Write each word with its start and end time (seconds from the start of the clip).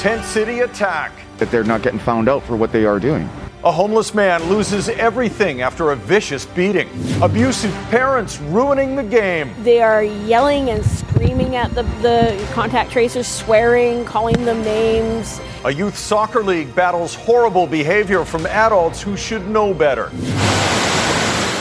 Tent 0.00 0.24
City 0.24 0.60
attack. 0.60 1.12
That 1.36 1.50
they're 1.50 1.62
not 1.62 1.82
getting 1.82 1.98
found 1.98 2.26
out 2.26 2.42
for 2.44 2.56
what 2.56 2.72
they 2.72 2.86
are 2.86 2.98
doing. 2.98 3.28
A 3.64 3.70
homeless 3.70 4.14
man 4.14 4.42
loses 4.44 4.88
everything 4.88 5.60
after 5.60 5.90
a 5.90 5.96
vicious 5.96 6.46
beating. 6.46 6.88
Abusive 7.20 7.74
parents 7.90 8.40
ruining 8.40 8.96
the 8.96 9.02
game. 9.02 9.52
They 9.62 9.82
are 9.82 10.02
yelling 10.02 10.70
and 10.70 10.82
screaming 10.82 11.54
at 11.54 11.74
the, 11.74 11.82
the 12.00 12.48
contact 12.54 12.90
tracers, 12.90 13.26
swearing, 13.26 14.06
calling 14.06 14.42
them 14.46 14.62
names. 14.62 15.38
A 15.66 15.70
youth 15.70 15.98
soccer 15.98 16.42
league 16.42 16.74
battles 16.74 17.14
horrible 17.14 17.66
behavior 17.66 18.24
from 18.24 18.46
adults 18.46 19.02
who 19.02 19.18
should 19.18 19.46
know 19.48 19.74
better. 19.74 20.10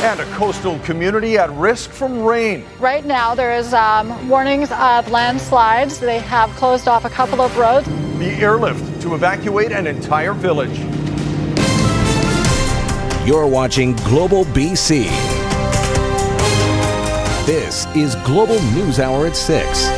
And 0.02 0.22
a 0.22 0.26
coastal 0.36 0.80
community 0.80 1.38
at 1.38 1.50
risk 1.52 1.90
from 1.90 2.24
rain. 2.24 2.66
Right 2.80 3.04
now, 3.04 3.36
there 3.36 3.54
is 3.54 3.74
um, 3.74 4.30
warnings 4.30 4.72
of 4.72 5.12
landslides. 5.12 6.00
They 6.00 6.20
have 6.20 6.50
closed 6.52 6.88
off 6.88 7.04
a 7.04 7.10
couple 7.10 7.42
of 7.42 7.58
roads. 7.58 7.86
The 8.18 8.32
airlift 8.40 9.02
to 9.02 9.14
evacuate 9.14 9.74
an 9.74 9.88
entire 9.88 10.32
village. 10.32 10.78
You're 13.28 13.46
watching 13.46 13.94
Global 13.98 14.46
BC. 14.46 15.04
This 17.46 17.86
is 17.94 18.16
Global 18.26 18.62
News 18.72 19.02
Hour 19.02 19.28
at 19.28 19.36
6. 19.36 19.90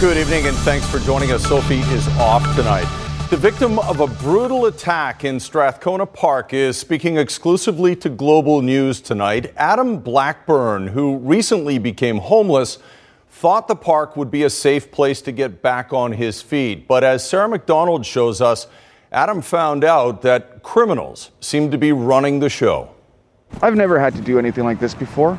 Good 0.00 0.18
evening 0.18 0.46
and 0.46 0.56
thanks 0.58 0.88
for 0.88 1.00
joining 1.00 1.32
us. 1.32 1.42
Sophie 1.42 1.80
is 1.80 2.06
off 2.16 2.44
tonight. 2.54 2.86
The 3.30 3.36
victim 3.36 3.78
of 3.78 4.00
a 4.00 4.08
brutal 4.08 4.66
attack 4.66 5.22
in 5.24 5.38
Strathcona 5.38 6.04
Park 6.04 6.52
is 6.52 6.76
speaking 6.76 7.16
exclusively 7.16 7.94
to 7.94 8.08
Global 8.08 8.60
News 8.60 9.00
tonight. 9.00 9.52
Adam 9.56 10.00
Blackburn, 10.00 10.88
who 10.88 11.16
recently 11.18 11.78
became 11.78 12.18
homeless, 12.18 12.78
thought 13.28 13.68
the 13.68 13.76
park 13.76 14.16
would 14.16 14.32
be 14.32 14.42
a 14.42 14.50
safe 14.50 14.90
place 14.90 15.22
to 15.22 15.30
get 15.30 15.62
back 15.62 15.92
on 15.92 16.10
his 16.10 16.42
feet. 16.42 16.88
But 16.88 17.04
as 17.04 17.24
Sarah 17.24 17.48
McDonald 17.48 18.04
shows 18.04 18.40
us, 18.40 18.66
Adam 19.12 19.42
found 19.42 19.84
out 19.84 20.22
that 20.22 20.64
criminals 20.64 21.30
seem 21.38 21.70
to 21.70 21.78
be 21.78 21.92
running 21.92 22.40
the 22.40 22.48
show. 22.48 22.90
I've 23.62 23.76
never 23.76 24.00
had 24.00 24.12
to 24.16 24.20
do 24.20 24.40
anything 24.40 24.64
like 24.64 24.80
this 24.80 24.92
before 24.92 25.38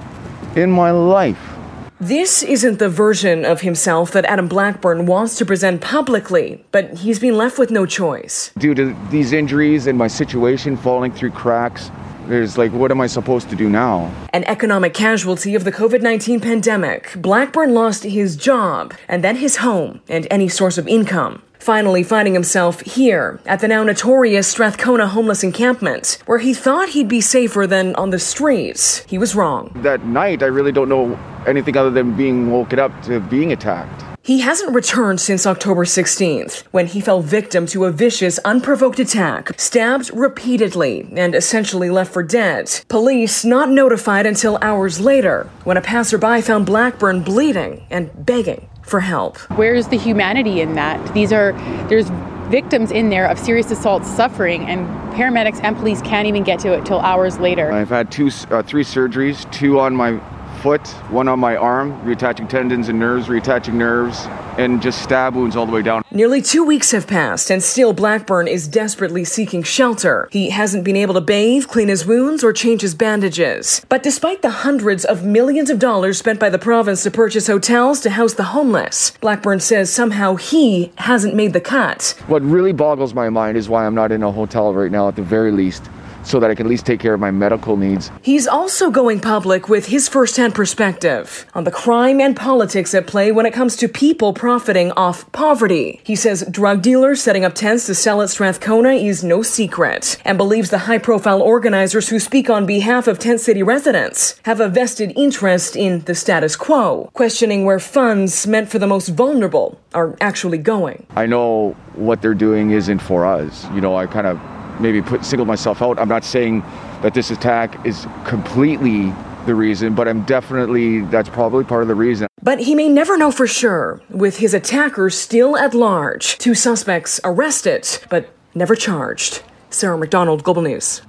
in 0.56 0.72
my 0.72 0.92
life. 0.92 1.61
This 2.02 2.42
isn't 2.42 2.80
the 2.80 2.90
version 2.90 3.46
of 3.46 3.62
himself 3.62 4.10
that 4.14 4.26
Adam 4.26 4.48
Blackburn 4.48 5.06
wants 5.06 5.38
to 5.38 5.46
present 5.46 5.82
publicly, 5.82 6.66
but 6.72 6.98
he's 6.98 7.20
been 7.20 7.38
left 7.38 7.60
with 7.60 7.70
no 7.70 7.86
choice. 7.86 8.50
Due 8.58 8.74
to 8.74 8.98
these 9.12 9.34
injuries 9.34 9.86
and 9.86 10.00
my 10.00 10.08
situation 10.08 10.76
falling 10.76 11.12
through 11.12 11.30
cracks, 11.30 11.92
there's 12.26 12.58
like, 12.58 12.72
what 12.72 12.90
am 12.90 13.00
I 13.02 13.06
supposed 13.06 13.52
to 13.52 13.56
do 13.56 13.70
now? 13.70 14.12
An 14.34 14.44
economic 14.46 14.96
casualty 14.96 15.54
of 15.54 15.64
the 15.64 15.72
COVID 15.72 16.02
19 16.02 16.40
pandemic, 16.40 17.14
Blackburn 17.18 17.76
lost 17.76 18.02
his 18.02 18.36
job 18.36 18.96
and 19.08 19.24
then 19.24 19.36
his 19.36 19.58
home 19.58 20.02
and 20.10 20.26
any 20.32 20.50
source 20.50 20.80
of 20.80 20.88
income 20.88 21.44
finally 21.62 22.04
finding 22.04 22.34
himself 22.34 22.82
here 22.82 23.40
at 23.46 23.60
the 23.60 23.68
now 23.68 23.84
notorious 23.84 24.48
Strathcona 24.48 25.08
homeless 25.08 25.44
encampment, 25.44 26.18
where 26.26 26.40
he 26.40 26.54
thought 26.54 26.90
he'd 26.90 27.08
be 27.08 27.22
safer 27.22 27.68
than 27.68 27.96
on 27.96 28.10
the 28.10 28.20
streets. 28.20 29.00
He 29.08 29.18
was 29.18 29.36
wrong. 29.36 29.72
That 29.84 30.06
night, 30.06 30.44
I 30.44 30.48
really 30.48 30.72
don't 30.72 30.90
know 30.90 31.18
anything 31.46 31.78
other 31.78 31.92
than 31.92 32.16
being 32.16 32.52
woken 32.52 32.80
up 32.80 32.92
to 33.04 33.20
being 33.20 33.52
attacked. 33.52 34.04
He 34.24 34.42
hasn't 34.42 34.76
returned 34.76 35.20
since 35.20 35.48
October 35.48 35.84
16th, 35.84 36.62
when 36.70 36.86
he 36.86 37.02
fell 37.02 37.22
victim 37.24 37.66
to 37.68 37.86
a 37.86 37.92
vicious, 37.92 38.38
unprovoked 38.46 39.00
attack, 39.00 39.60
stabbed 39.60 40.12
repeatedly, 40.14 41.10
and 41.16 41.34
essentially 41.34 41.90
left 41.90 42.14
for 42.14 42.22
dead. 42.22 42.82
Police 42.88 43.44
not 43.44 43.70
notified 43.70 44.28
until 44.28 44.60
hours 44.62 45.00
later, 45.00 45.50
when 45.64 45.76
a 45.76 45.82
passerby 45.82 46.42
found 46.42 46.68
Blackburn 46.68 47.24
bleeding 47.24 47.84
and 47.90 48.12
begging 48.24 48.70
for 48.92 49.00
help. 49.00 49.38
Where's 49.58 49.88
the 49.88 49.98
humanity 49.98 50.60
in 50.62 50.76
that? 50.76 51.14
These 51.14 51.32
are, 51.32 51.54
there's 51.88 52.10
victims 52.52 52.92
in 52.92 53.10
there 53.10 53.26
of 53.26 53.40
serious 53.40 53.72
assault 53.72 54.06
suffering, 54.06 54.66
and 54.66 54.86
paramedics 55.14 55.64
and 55.64 55.78
police 55.78 56.02
can't 56.02 56.28
even 56.28 56.44
get 56.44 56.60
to 56.60 56.74
it 56.74 56.86
till 56.86 57.00
hours 57.00 57.40
later. 57.40 57.72
I've 57.72 57.90
had 57.90 58.12
two, 58.12 58.30
uh, 58.52 58.62
three 58.62 58.84
surgeries, 58.84 59.50
two 59.52 59.80
on 59.80 59.96
my 59.96 60.20
foot, 60.62 60.88
one 61.10 61.28
on 61.28 61.40
my 61.40 61.56
arm, 61.56 62.00
reattaching 62.02 62.48
tendons 62.48 62.88
and 62.88 63.00
nerves, 63.00 63.28
reattaching 63.28 63.74
nerves, 63.74 64.28
and 64.58 64.82
just 64.82 65.02
stab 65.02 65.36
wounds 65.36 65.56
all 65.56 65.66
the 65.66 65.72
way 65.72 65.82
down. 65.82 66.04
Nearly 66.12 66.42
two 66.42 66.64
weeks 66.64 66.92
have 66.92 67.08
passed, 67.08 67.50
and 67.50 67.64
still 67.64 67.94
Blackburn 67.94 68.48
is 68.48 68.68
desperately 68.68 69.26
seeking 69.26 69.64
shelter. 69.64 70.30
He 70.32 70.50
hasn't 70.50 70.84
been 70.84 70.96
able 70.96 71.16
to 71.16 71.22
bathe, 71.22 71.68
clean 71.68 71.88
his 71.88 72.06
wounds, 72.06 72.44
or 72.44 72.54
change 72.54 72.82
his 72.82 72.94
bandages. 72.94 73.86
But 73.90 74.04
despite 74.04 74.42
the 74.42 74.50
hundreds 74.50 75.04
of 75.04 75.24
millions 75.24 75.70
of 75.70 75.80
dollars 75.80 76.20
spent 76.20 76.40
by 76.40 76.50
the 76.50 76.60
province 76.60 77.04
to 77.04 77.12
purchase 77.12 77.48
hotels 77.48 78.00
to 78.02 78.12
house 78.12 78.34
the 78.36 78.44
homeless, 78.44 79.12
Blackburn 79.22 79.60
says 79.60 79.92
somehow 79.92 80.36
he 80.36 80.92
hasn't 80.98 81.36
made 81.36 81.54
the 81.54 81.62
cut. 81.62 82.16
What 82.28 82.42
really 82.44 82.74
boggles 82.74 83.14
my 83.14 83.30
mind 83.30 83.58
is 83.58 83.68
why 83.68 83.86
I'm 83.86 83.96
not 83.96 84.12
in 84.12 84.22
a 84.22 84.32
hotel 84.32 84.74
right 84.74 84.92
now, 84.92 85.08
at 85.08 85.16
the 85.16 85.24
very 85.24 85.52
least 85.52 85.90
so 86.24 86.40
that 86.40 86.50
I 86.50 86.56
can 86.56 86.66
at 86.66 86.70
least 86.70 86.86
take 86.86 87.00
care 87.00 87.14
of 87.14 87.20
my 87.20 87.32
medical 87.32 87.78
needs. 87.78 88.12
He's 88.22 88.48
also 88.48 88.92
going 88.92 89.20
public 89.20 89.70
with 89.70 89.88
his 89.88 90.08
firsthand 90.08 90.56
perspective 90.56 91.46
on 91.54 91.64
the 91.64 91.72
crime 91.72 92.20
and 92.20 92.36
politics 92.36 92.94
at 92.94 93.08
play 93.08 93.32
when 93.32 93.46
it 93.46 93.54
comes 93.54 93.76
to 93.78 93.88
people 93.88 94.34
profiting 94.34 94.92
off 94.94 95.32
poverty. 95.32 96.02
He 96.04 96.16
says 96.16 96.46
drug 96.50 96.82
dealers 96.82 97.22
setting 97.22 97.46
up 97.46 97.56
tents 97.56 97.86
to 97.88 97.96
sell 97.96 98.22
at 98.22 98.30
Strathcona 98.30 98.92
is 98.92 99.24
no 99.24 99.42
secret 99.42 100.18
and 100.26 100.38
believes 100.38 100.70
the 100.70 100.80
high 100.80 100.98
profile 100.98 101.42
organizers 101.42 102.10
who 102.10 102.20
speak 102.20 102.50
on 102.50 102.66
behalf 102.66 103.08
of 103.08 103.20
Tent 103.20 103.40
City 103.40 103.64
residents 103.64 104.40
have 104.44 104.60
a 104.60 104.70
vested 104.70 105.14
interest 105.16 105.76
in 105.76 106.02
the 106.02 106.16
status 106.16 106.56
quo, 106.56 107.10
questioning 107.14 107.66
where 107.66 107.80
funds 107.80 108.48
meant 108.48 108.70
for 108.70 108.80
the 108.80 108.88
most 108.88 109.10
vulnerable 109.10 109.80
are 109.94 110.16
actually 110.22 110.58
going. 110.58 111.06
I 111.16 111.26
know 111.26 111.76
what 111.96 112.22
they're 112.22 112.34
doing 112.34 112.72
isn't 112.72 113.00
for 113.00 113.26
us. 113.26 113.66
You 113.74 113.82
know, 113.82 113.96
I 113.96 114.08
kind 114.08 114.28
of 114.28 114.40
maybe 114.80 115.02
put 115.02 115.26
single 115.26 115.46
myself 115.46 115.82
out. 115.82 116.00
I'm 116.00 116.10
not 116.10 116.24
saying 116.24 116.62
that 117.02 117.14
this 117.14 117.32
attack 117.32 117.86
is 117.86 118.08
completely 118.26 119.14
the 119.46 119.56
reason, 119.56 119.96
but 119.96 120.08
I'm 120.08 120.24
definitely 120.24 121.02
that's 121.02 121.30
probably 121.30 121.64
part 121.64 121.82
of 121.82 121.88
the 121.88 121.96
reason. 121.96 122.28
But 122.44 122.60
he 122.60 122.76
may 122.76 122.90
never 122.90 123.18
know 123.18 123.32
for 123.32 123.48
sure, 123.48 124.02
with 124.10 124.38
his 124.38 124.54
attacker 124.54 125.10
still 125.10 125.58
at 125.58 125.74
large. 125.74 126.38
Two 126.38 126.56
suspects 126.56 127.20
arrested, 127.24 127.88
but 128.10 128.30
never 128.56 128.76
charged. 128.76 129.44
Sarah 129.70 129.98
McDonald, 129.98 130.44
Global 130.44 130.62
News. 130.62 131.02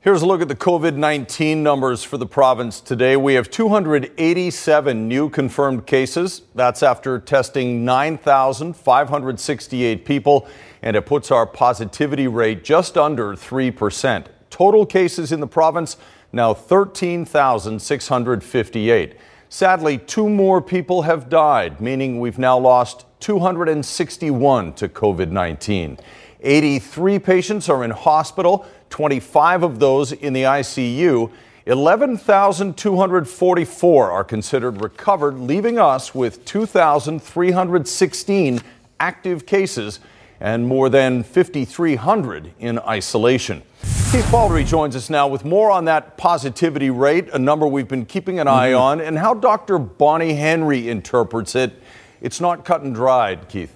Here's 0.00 0.22
a 0.22 0.26
look 0.26 0.40
at 0.40 0.46
the 0.48 0.54
COVID 0.54 0.94
19 0.94 1.62
numbers 1.62 2.04
for 2.04 2.18
the 2.18 2.26
province 2.26 2.80
today. 2.80 3.16
We 3.16 3.34
have 3.34 3.50
287 3.50 5.08
new 5.08 5.28
confirmed 5.28 5.86
cases. 5.86 6.42
That's 6.54 6.82
after 6.82 7.18
testing 7.18 7.84
9,568 7.84 10.04
people, 10.04 10.48
and 10.82 10.96
it 10.96 11.06
puts 11.06 11.30
our 11.30 11.46
positivity 11.46 12.26
rate 12.26 12.64
just 12.64 12.96
under 12.96 13.34
3%. 13.34 14.26
Total 14.50 14.86
cases 14.86 15.30
in 15.32 15.40
the 15.40 15.46
province 15.46 15.96
now 16.32 16.54
13,658. 16.54 19.14
Sadly, 19.50 19.96
two 19.96 20.28
more 20.28 20.60
people 20.60 21.00
have 21.02 21.30
died, 21.30 21.80
meaning 21.80 22.20
we've 22.20 22.38
now 22.38 22.58
lost 22.58 23.06
261 23.20 24.74
to 24.74 24.88
COVID 24.88 25.30
19. 25.30 25.98
83 26.40 27.18
patients 27.18 27.68
are 27.68 27.82
in 27.82 27.90
hospital, 27.90 28.64
25 28.90 29.64
of 29.64 29.80
those 29.80 30.12
in 30.12 30.34
the 30.34 30.44
ICU. 30.44 31.32
11,244 31.66 34.10
are 34.10 34.24
considered 34.24 34.80
recovered, 34.80 35.38
leaving 35.38 35.78
us 35.78 36.14
with 36.14 36.42
2,316 36.44 38.60
active 39.00 39.46
cases 39.46 40.00
and 40.40 40.66
more 40.66 40.88
than 40.88 41.22
5,300 41.22 42.52
in 42.58 42.78
isolation. 42.80 43.62
Keith 44.10 44.24
Baldrey 44.26 44.66
joins 44.66 44.96
us 44.96 45.10
now 45.10 45.28
with 45.28 45.44
more 45.44 45.70
on 45.70 45.84
that 45.84 46.16
positivity 46.16 46.90
rate, 46.90 47.28
a 47.32 47.38
number 47.38 47.66
we've 47.66 47.88
been 47.88 48.06
keeping 48.06 48.40
an 48.40 48.48
eye 48.48 48.70
mm-hmm. 48.70 48.80
on, 48.80 49.00
and 49.00 49.18
how 49.18 49.34
Dr. 49.34 49.78
Bonnie 49.78 50.34
Henry 50.34 50.88
interprets 50.88 51.54
it. 51.54 51.82
It's 52.20 52.40
not 52.40 52.64
cut 52.64 52.82
and 52.82 52.94
dried, 52.94 53.48
Keith. 53.48 53.74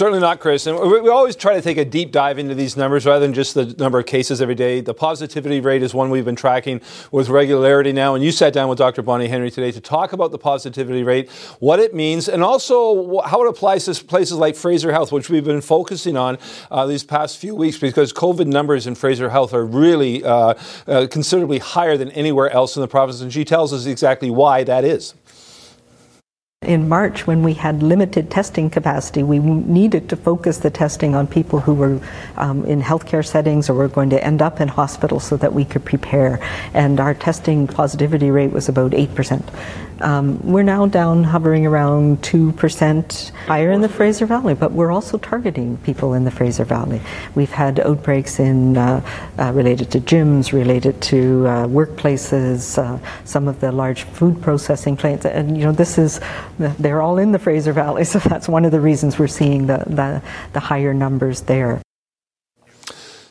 Certainly 0.00 0.20
not, 0.20 0.40
Chris. 0.40 0.66
And 0.66 0.78
we, 0.80 1.10
always 1.10 1.36
try 1.36 1.52
to 1.52 1.60
take 1.60 1.76
a 1.76 1.84
deep 1.84 2.10
dive 2.10 2.38
into 2.38 2.54
these 2.54 2.74
numbers 2.74 3.04
rather 3.04 3.20
than 3.20 3.34
just 3.34 3.52
the 3.52 3.66
number 3.78 3.98
of 3.98 4.06
cases 4.06 4.40
every 4.40 4.54
day. 4.54 4.80
The 4.80 4.94
positivity 4.94 5.60
rate 5.60 5.82
is 5.82 5.92
one 5.92 6.08
we've 6.08 6.24
been 6.24 6.36
tracking 6.36 6.80
with 7.12 7.28
regularity 7.28 7.92
now. 7.92 8.14
And 8.14 8.24
you 8.24 8.32
sat 8.32 8.54
down 8.54 8.70
with 8.70 8.78
Dr. 8.78 9.02
Bonnie 9.02 9.28
Henry 9.28 9.50
today 9.50 9.70
to 9.72 9.80
talk 9.82 10.14
about 10.14 10.30
the 10.30 10.38
positivity 10.38 11.02
rate, 11.02 11.28
what 11.58 11.80
it 11.80 11.94
means, 11.94 12.30
and 12.30 12.42
also 12.42 13.20
how 13.26 13.44
it 13.44 13.48
applies 13.50 13.84
to 13.84 14.04
places 14.06 14.38
like 14.38 14.56
Fraser 14.56 14.90
Health, 14.90 15.12
which 15.12 15.28
we've 15.28 15.44
been 15.44 15.60
focusing 15.60 16.16
on 16.16 16.38
uh, 16.70 16.86
these 16.86 17.04
past 17.04 17.36
few 17.36 17.54
weeks 17.54 17.76
because 17.76 18.10
COVID 18.10 18.46
numbers 18.46 18.86
in 18.86 18.94
Fraser 18.94 19.28
Health 19.28 19.52
are 19.52 19.66
really 19.66 20.24
uh, 20.24 20.54
uh, 20.86 21.08
considerably 21.10 21.58
higher 21.58 21.98
than 21.98 22.10
anywhere 22.12 22.48
else 22.48 22.74
in 22.74 22.80
the 22.80 22.88
province. 22.88 23.20
And 23.20 23.30
she 23.30 23.44
tells 23.44 23.70
us 23.70 23.84
exactly 23.84 24.30
why 24.30 24.64
that 24.64 24.82
is. 24.82 25.12
In 26.66 26.90
March, 26.90 27.26
when 27.26 27.42
we 27.42 27.54
had 27.54 27.82
limited 27.82 28.30
testing 28.30 28.68
capacity, 28.68 29.22
we 29.22 29.38
needed 29.38 30.10
to 30.10 30.16
focus 30.16 30.58
the 30.58 30.68
testing 30.68 31.14
on 31.14 31.26
people 31.26 31.60
who 31.60 31.72
were 31.72 31.98
um, 32.36 32.66
in 32.66 32.82
healthcare 32.82 33.26
settings 33.26 33.70
or 33.70 33.72
were 33.72 33.88
going 33.88 34.10
to 34.10 34.22
end 34.22 34.42
up 34.42 34.60
in 34.60 34.68
hospitals 34.68 35.24
so 35.24 35.38
that 35.38 35.54
we 35.54 35.64
could 35.64 35.86
prepare. 35.86 36.38
And 36.74 37.00
our 37.00 37.14
testing 37.14 37.66
positivity 37.66 38.30
rate 38.30 38.52
was 38.52 38.68
about 38.68 38.90
8%. 38.90 39.42
Um, 40.00 40.40
we're 40.42 40.62
now 40.62 40.86
down 40.86 41.24
hovering 41.24 41.66
around 41.66 42.22
2% 42.22 43.30
higher 43.46 43.70
in 43.70 43.80
the 43.80 43.88
Fraser 43.88 44.26
Valley, 44.26 44.54
but 44.54 44.72
we're 44.72 44.90
also 44.90 45.18
targeting 45.18 45.76
people 45.78 46.14
in 46.14 46.24
the 46.24 46.30
Fraser 46.30 46.64
Valley. 46.64 47.00
We've 47.34 47.50
had 47.50 47.80
outbreaks 47.80 48.38
in 48.40 48.76
uh, 48.76 49.04
uh, 49.38 49.52
related 49.52 49.90
to 49.92 50.00
gyms, 50.00 50.52
related 50.52 51.00
to 51.02 51.46
uh, 51.46 51.66
workplaces, 51.66 52.78
uh, 52.78 52.98
some 53.24 53.48
of 53.48 53.60
the 53.60 53.72
large 53.72 54.04
food 54.04 54.40
processing 54.42 54.96
plants, 54.96 55.24
and 55.26 55.56
you 55.56 55.64
know 55.64 55.72
this 55.72 55.98
is 55.98 56.20
they're 56.58 57.02
all 57.02 57.18
in 57.18 57.32
the 57.32 57.38
Fraser 57.38 57.72
Valley, 57.72 58.04
so 58.12 58.18
that's 58.18 58.48
one 58.48 58.64
of 58.64 58.72
the 58.72 58.80
reasons 58.80 59.18
we're 59.18 59.28
seeing 59.28 59.66
the, 59.66 59.78
the, 59.86 60.22
the 60.52 60.60
higher 60.60 60.94
numbers 60.94 61.42
there. 61.42 61.82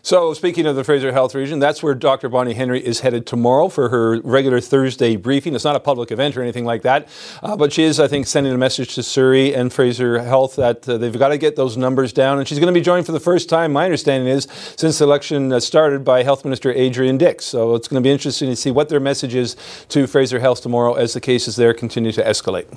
So, 0.02 0.34
speaking 0.34 0.66
of 0.66 0.78
the 0.78 0.86
Fraser 0.86 1.12
Health 1.12 1.36
region, 1.36 1.60
that's 1.60 1.84
where 1.84 1.94
Dr. 1.94 2.30
Bonnie 2.30 2.54
Henry 2.54 2.80
is 2.84 3.02
headed 3.02 3.28
tomorrow 3.28 3.68
for 3.68 3.90
her 3.90 4.22
regular 4.22 4.62
Thursday 4.62 5.18
briefing. 5.18 5.54
It's 5.56 5.66
not 5.66 5.76
a 5.76 5.80
public 5.80 6.10
event 6.10 6.38
or 6.38 6.42
anything 6.42 6.64
like 6.64 6.84
that, 6.84 7.10
uh, 7.44 7.58
but 7.58 7.74
she 7.74 7.84
is, 7.84 8.00
I 8.00 8.08
think, 8.08 8.26
sending 8.26 8.54
a 8.54 8.58
message 8.58 8.96
to 8.96 9.04
Surrey 9.04 9.54
and 9.54 9.74
Fraser 9.74 10.20
Health 10.20 10.56
that 10.56 10.88
uh, 10.88 10.98
they've 10.98 11.18
got 11.18 11.30
to 11.30 11.38
get 11.38 11.58
those 11.58 11.76
numbers 11.76 12.14
down. 12.14 12.40
And 12.40 12.48
she's 12.48 12.60
going 12.60 12.74
to 12.74 12.80
be 12.80 12.84
joined 12.84 13.06
for 13.06 13.12
the 13.12 13.20
first 13.20 13.50
time, 13.50 13.74
my 13.74 13.84
understanding 13.84 14.30
is, 14.30 14.48
since 14.78 15.00
the 15.00 15.06
election 15.06 15.52
uh, 15.52 15.60
started 15.60 16.06
by 16.06 16.24
Health 16.24 16.46
Minister 16.46 16.72
Adrian 16.72 17.18
Dix. 17.18 17.44
So, 17.46 17.76
it's 17.76 17.90
going 17.90 18.02
to 18.02 18.08
be 18.08 18.12
interesting 18.12 18.50
to 18.50 18.56
see 18.56 18.72
what 18.72 18.88
their 18.88 19.02
message 19.02 19.36
is 19.36 19.58
to 19.90 20.08
Fraser 20.08 20.40
Health 20.40 20.62
tomorrow 20.62 20.94
as 20.94 21.14
the 21.14 21.22
cases 21.22 21.58
there 21.58 21.74
continue 21.74 22.14
to 22.14 22.24
escalate. 22.24 22.74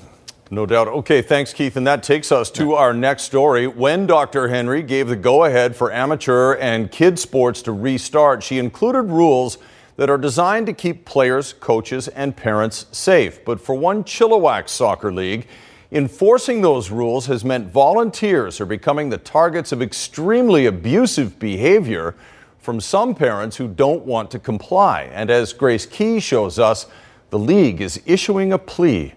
No 0.53 0.67
doubt. 0.67 0.87
Okay, 0.87 1.23
thanks, 1.23 1.55
Keith. 1.55 1.77
And 1.77 1.87
that 1.87 2.03
takes 2.03 2.31
us 2.31 2.51
to 2.51 2.75
our 2.75 2.93
next 2.93 3.23
story. 3.23 3.67
When 3.67 4.07
Dr. 4.07 4.49
Henry 4.49 4.83
gave 4.83 5.09
the 5.09 5.17
go 5.17 5.45
ahead 5.45 5.75
for 5.75 5.91
amateur 5.91 6.57
and 6.57 6.93
kid 6.93 7.19
sports 7.19 7.63
to 7.63 7.73
restart, 7.73 8.43
she 8.43 8.59
included 8.59 9.05
rules 9.05 9.57
that 9.97 10.11
are 10.11 10.19
designed 10.19 10.67
to 10.67 10.75
keep 10.75 11.07
players, 11.07 11.55
coaches, 11.55 12.07
and 12.09 12.37
parents 12.37 12.85
safe. 12.93 13.43
But 13.47 13.63
for 13.63 13.75
one 13.75 14.05
Chilliwack 14.05 14.69
Soccer 14.69 15.11
League, 15.11 15.47
enforcing 15.91 16.61
those 16.61 16.91
rules 16.91 17.25
has 17.29 17.47
meant 17.47 17.73
volunteers 17.73 18.61
are 18.61 18.67
becoming 18.67 19.09
the 19.09 19.17
targets 19.17 19.73
of 19.73 19.81
extremely 19.81 20.67
abusive 20.67 21.39
behavior 21.39 22.15
from 22.59 22.79
some 22.79 23.15
parents 23.15 23.57
who 23.57 23.69
don't 23.69 24.05
want 24.05 24.31
to 24.33 24.39
comply. 24.39 25.05
And 25.15 25.31
as 25.31 25.55
Grace 25.55 25.87
Ke 25.87 26.21
shows 26.21 26.59
us, 26.59 26.89
the 27.31 27.39
league 27.39 27.81
is 27.81 28.03
issuing 28.05 28.53
a 28.53 28.59
plea 28.59 29.15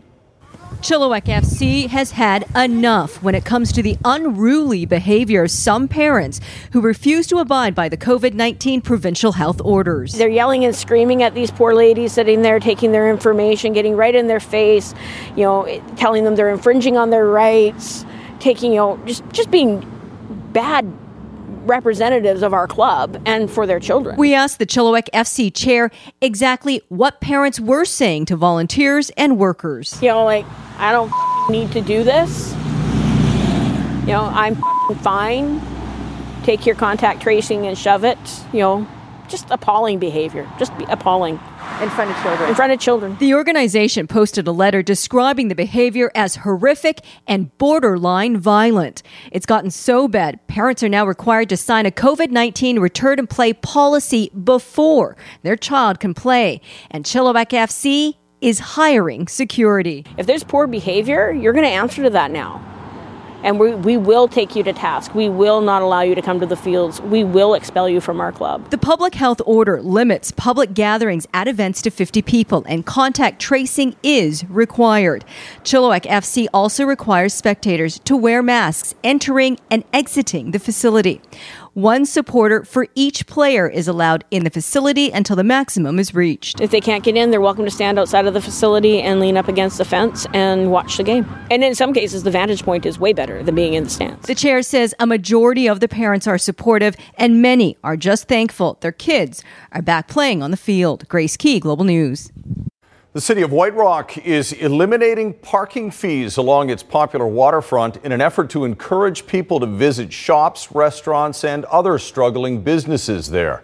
Chilliwack 0.86 1.24
FC 1.24 1.88
has 1.88 2.12
had 2.12 2.46
enough 2.56 3.24
when 3.24 3.34
it 3.34 3.44
comes 3.44 3.72
to 3.72 3.82
the 3.82 3.98
unruly 4.06 4.86
behavior 4.86 5.46
of 5.46 5.50
some 5.50 5.88
parents 5.88 6.40
who 6.74 6.80
refuse 6.80 7.26
to 7.26 7.40
abide 7.40 7.74
by 7.74 7.90
the 7.90 7.98
COVID 7.98 8.36
19 8.36 8.82
provincial 8.82 9.32
health 9.32 9.60
orders. 9.66 10.14
They're 10.14 10.30
yelling 10.30 10.64
and 10.64 10.76
screaming 10.76 11.24
at 11.24 11.34
these 11.34 11.50
poor 11.50 11.74
ladies 11.74 12.12
sitting 12.12 12.44
there, 12.44 12.60
taking 12.60 12.92
their 12.92 13.10
information, 13.10 13.74
getting 13.74 13.96
right 13.96 14.14
in 14.14 14.28
their 14.28 14.40
face, 14.40 14.94
you 15.36 15.42
know, 15.42 15.66
telling 15.96 16.24
them 16.24 16.36
they're 16.36 16.52
infringing 16.52 16.98
on 16.98 17.10
their 17.10 17.26
rights, 17.26 18.06
taking, 18.40 18.72
you 18.72 18.78
know, 18.78 19.00
just, 19.08 19.28
just 19.32 19.50
being 19.50 19.84
bad 20.54 20.86
representatives 21.66 22.42
of 22.42 22.54
our 22.54 22.68
club 22.68 23.22
and 23.26 23.50
for 23.50 23.66
their 23.68 23.80
children. 23.80 24.16
We 24.18 24.34
asked 24.34 24.60
the 24.60 24.66
Chilliwack 24.66 25.10
FC 25.14 25.54
chair 25.54 25.92
exactly 26.22 26.82
what 26.90 27.22
parents 27.22 27.60
were 27.60 27.86
saying 27.86 28.26
to 28.26 28.36
volunteers 28.36 29.10
and 29.12 29.38
workers. 29.38 30.02
You 30.02 30.10
know, 30.10 30.24
like, 30.24 30.46
I 30.78 30.92
don't 30.92 31.12
need 31.50 31.72
to 31.72 31.82
do 31.82 32.04
this. 32.04 32.54
You 34.02 34.12
know, 34.12 34.30
I'm 34.34 34.56
fine. 35.00 35.62
Take 36.44 36.66
your 36.66 36.76
contact 36.76 37.22
tracing 37.22 37.66
and 37.66 37.78
shove 37.78 38.04
it. 38.04 38.20
You 38.54 38.60
know, 38.60 38.88
just 39.28 39.48
appalling 39.50 40.00
behavior. 40.00 40.48
Just 40.60 40.72
appalling. 40.90 41.40
In 41.82 41.90
front 41.90 42.12
of 42.12 42.22
children. 42.24 42.50
In 42.50 42.56
front 42.56 42.72
of 42.72 42.80
children. 42.80 43.18
The 43.20 43.34
organization 43.34 44.08
posted 44.08 44.48
a 44.48 44.52
letter 44.52 44.82
describing 44.82 45.50
the 45.50 45.56
behavior 45.56 46.12
as 46.16 46.38
horrific 46.38 47.02
and 47.28 47.56
borderline 47.58 48.38
violent. 48.38 49.04
It's 49.32 49.46
gotten 49.46 49.72
so 49.72 50.08
bad, 50.08 50.46
parents 50.48 50.84
are 50.84 50.90
now 50.90 51.06
required 51.06 51.50
to 51.50 51.58
sign 51.58 51.86
a 51.86 51.92
COVID 51.92 52.32
19 52.32 52.80
return 52.80 53.20
and 53.20 53.30
play 53.30 53.54
policy 53.54 54.32
before 54.44 55.18
their 55.44 55.56
child 55.56 56.00
can 56.00 56.14
play. 56.14 56.62
And 56.92 57.04
Chilliwack 57.04 57.50
FC 57.50 58.16
is 58.42 58.60
hiring 58.60 59.28
security. 59.28 60.06
If 60.18 60.28
there's 60.28 60.44
poor 60.44 60.68
behavior, 60.68 61.32
you're 61.32 61.54
going 61.54 61.66
to 61.66 61.72
answer 61.72 62.04
to 62.04 62.10
that 62.12 62.32
now 62.32 62.75
and 63.46 63.60
we, 63.60 63.76
we 63.76 63.96
will 63.96 64.28
take 64.28 64.56
you 64.56 64.64
to 64.64 64.74
task. 64.74 65.14
We 65.14 65.30
will 65.30 65.62
not 65.62 65.84
allow 65.84 66.02
you 66.02 66.16
to 66.16 66.22
come 66.22 66.40
to 66.40 66.48
the 66.48 66.56
fields. 66.56 67.00
We 67.00 67.24
will 67.24 67.54
expel 67.54 67.88
you 67.88 68.02
from 68.02 68.20
our 68.20 68.32
club. 68.32 68.72
The 68.72 68.78
public 68.78 69.14
health 69.14 69.40
order 69.46 69.82
limits 69.82 70.32
public 70.32 70.74
gatherings 70.74 71.28
at 71.32 71.48
events 71.48 71.84
to 71.84 71.92
50 71.92 72.24
people, 72.24 72.66
and 72.68 72.86
contact 72.86 73.40
tracing 73.40 73.96
is 74.02 74.44
required. 74.50 75.24
Chilliwack 75.64 76.06
FC 76.06 76.48
also 76.54 76.86
requires 76.86 77.36
spectators 77.36 78.00
to 78.00 78.18
wear 78.18 78.42
masks 78.42 78.96
entering 79.04 79.60
and 79.70 79.84
exiting 79.94 80.50
the 80.50 80.60
facility. 80.60 81.22
One 81.76 82.06
supporter 82.06 82.64
for 82.64 82.88
each 82.96 83.28
player 83.28 83.68
is 83.68 83.90
allowed 83.90 84.24
in 84.32 84.46
the 84.46 84.50
facility 84.50 85.12
until 85.12 85.36
the 85.36 85.44
maximum 85.44 86.00
is 86.00 86.16
reached. 86.16 86.62
If 86.62 86.72
they 86.72 86.80
can't 86.80 87.04
get 87.04 87.18
in, 87.18 87.32
they're 87.32 87.42
welcome 87.42 87.66
to 87.66 87.70
stand 87.70 88.00
outside 88.00 88.26
of 88.26 88.34
the 88.34 88.40
facility 88.40 89.02
and 89.02 89.20
lean 89.20 89.36
up 89.36 89.50
against 89.50 89.78
the 89.78 89.84
fence 89.84 90.26
and 90.34 90.72
watch 90.72 90.96
the 90.96 91.04
game. 91.04 91.28
And 91.52 91.66
in 91.66 91.76
some 91.76 91.94
cases, 91.94 92.24
the 92.24 92.32
vantage 92.32 92.64
point 92.64 92.86
is 92.86 92.98
way 92.98 93.12
better 93.12 93.44
than 93.44 93.56
being 93.56 93.74
in 93.74 93.84
the 93.84 93.90
stands. 93.90 94.26
The 94.26 94.36
chair 94.36 94.62
says 94.62 94.96
a 95.02 95.06
majority 95.06 95.68
of 95.68 95.82
the 95.82 95.90
parents 95.90 96.28
are 96.28 96.38
supportive 96.38 96.96
and 97.18 97.42
many 97.42 97.76
are 97.84 97.98
just 97.98 98.30
thankful 98.30 98.78
their 98.80 98.94
kids 98.94 99.44
are 99.74 99.82
back 99.82 100.08
playing 100.08 100.42
on 100.42 100.52
the 100.52 100.58
field. 100.58 101.06
Grace 101.10 101.36
Ke, 101.36 101.60
Global 101.60 101.84
News. 101.84 102.32
The 103.16 103.22
city 103.22 103.44
of 103.44 103.54
White 103.54 103.74
Rock 103.76 104.18
is 104.18 104.52
eliminating 104.52 105.36
parking 105.36 105.90
fees 105.90 106.36
along 106.36 106.70
its 106.70 106.84
popular 106.84 107.26
waterfront 107.26 107.96
in 108.04 108.12
an 108.12 108.20
effort 108.20 108.50
to 108.50 108.66
encourage 108.66 109.26
people 109.26 109.62
to 109.62 109.66
visit 109.66 110.12
shops, 110.12 110.70
restaurants, 110.74 111.46
and 111.46 111.64
other 111.72 111.98
struggling 111.98 112.62
businesses 112.62 113.30
there. 113.30 113.64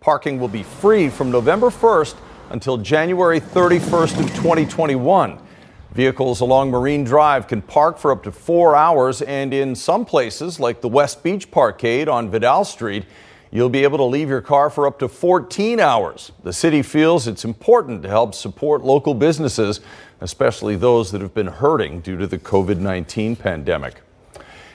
Parking 0.00 0.38
will 0.38 0.48
be 0.48 0.62
free 0.62 1.08
from 1.08 1.30
November 1.30 1.70
1st 1.70 2.14
until 2.50 2.76
January 2.76 3.40
31st 3.40 4.20
of 4.20 4.26
2021. 4.34 5.38
Vehicles 5.92 6.42
along 6.42 6.70
Marine 6.70 7.02
Drive 7.02 7.48
can 7.48 7.62
park 7.62 7.96
for 7.96 8.12
up 8.12 8.22
to 8.24 8.30
four 8.30 8.76
hours, 8.76 9.22
and 9.22 9.54
in 9.54 9.74
some 9.74 10.04
places, 10.04 10.60
like 10.60 10.82
the 10.82 10.88
West 10.90 11.22
Beach 11.22 11.50
Parkade 11.50 12.06
on 12.06 12.30
Vidal 12.30 12.66
Street, 12.66 13.06
You'll 13.52 13.68
be 13.68 13.82
able 13.82 13.98
to 13.98 14.04
leave 14.04 14.28
your 14.28 14.40
car 14.40 14.70
for 14.70 14.86
up 14.86 15.00
to 15.00 15.08
14 15.08 15.80
hours. 15.80 16.30
The 16.44 16.52
city 16.52 16.82
feels 16.82 17.26
it's 17.26 17.44
important 17.44 18.02
to 18.04 18.08
help 18.08 18.34
support 18.34 18.84
local 18.84 19.12
businesses, 19.12 19.80
especially 20.20 20.76
those 20.76 21.10
that 21.10 21.20
have 21.20 21.34
been 21.34 21.48
hurting 21.48 22.00
due 22.00 22.16
to 22.16 22.28
the 22.28 22.38
COVID 22.38 22.78
19 22.78 23.34
pandemic. 23.34 24.02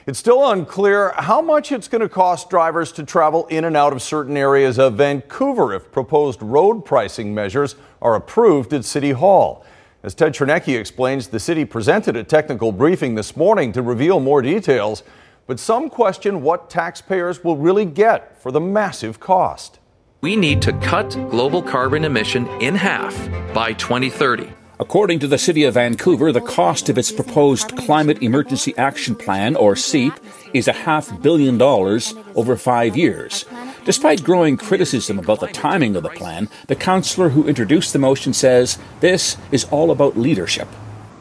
It's 0.08 0.20
still 0.20 0.51
unclear 0.51 1.13
how 1.17 1.41
much 1.41 1.72
it's 1.72 1.88
going 1.88 2.01
to 2.01 2.10
cost 2.10 2.50
drivers 2.50 2.91
to 2.91 3.03
travel 3.03 3.48
in 3.48 3.63
and 3.63 3.77
out 3.77 3.94
of 3.94 4.01
certain 4.01 4.38
areas 4.38 4.77
of 4.77 4.96
Vancouver 4.96 5.74
if 5.74 5.91
proposed 5.91 6.44
road 6.44 6.86
pricing 6.86 7.34
measures 7.34 7.75
are 8.01 8.15
approved 8.15 8.74
at 8.74 8.86
City 8.86 9.12
Hall. 9.12 9.65
As 10.03 10.13
Ted 10.13 10.36
Chernecki 10.36 10.77
explains, 10.79 11.29
the 11.29 11.39
city 11.39 11.65
presented 11.65 12.15
a 12.15 12.24
technical 12.24 12.72
briefing 12.72 13.15
this 13.15 13.36
morning 13.36 13.72
to 13.72 13.82
reveal 13.82 14.20
more 14.20 14.44
details. 14.44 15.01
But 15.47 15.59
some 15.59 15.89
question 15.89 16.41
what 16.41 16.69
taxpayers 16.71 17.43
will 17.43 17.57
really 17.57 17.85
get 17.85 18.41
for 18.41 18.51
the 18.51 18.59
massive 18.59 19.19
cost. 19.19 19.79
We 20.21 20.35
need 20.35 20.61
to 20.63 20.73
cut 20.79 21.11
global 21.29 21.61
carbon 21.61 22.03
emission 22.03 22.47
in 22.59 22.73
half 22.73 23.13
by 23.53 23.73
2030. 23.73 24.49
According 24.79 25.19
to 25.19 25.27
the 25.27 25.37
City 25.37 25.63
of 25.63 25.75
Vancouver, 25.75 26.31
the 26.31 26.41
cost 26.41 26.89
of 26.89 26.97
its 26.97 27.11
proposed 27.11 27.77
Climate 27.77 28.21
Emergency 28.21 28.75
Action 28.77 29.15
Plan, 29.15 29.55
or 29.55 29.75
CEAP, 29.75 30.13
is 30.53 30.67
a 30.67 30.73
half 30.73 31.21
billion 31.21 31.57
dollars 31.57 32.15
over 32.33 32.57
five 32.57 32.97
years. 32.97 33.45
Despite 33.85 34.23
growing 34.23 34.57
criticism 34.57 35.19
about 35.19 35.39
the 35.39 35.47
timing 35.47 35.95
of 35.95 36.03
the 36.03 36.09
plan, 36.09 36.49
the 36.67 36.75
councillor 36.75 37.29
who 37.29 37.47
introduced 37.47 37.93
the 37.93 37.99
motion 37.99 38.33
says 38.33 38.79
this 38.99 39.37
is 39.51 39.65
all 39.65 39.91
about 39.91 40.17
leadership. 40.17 40.67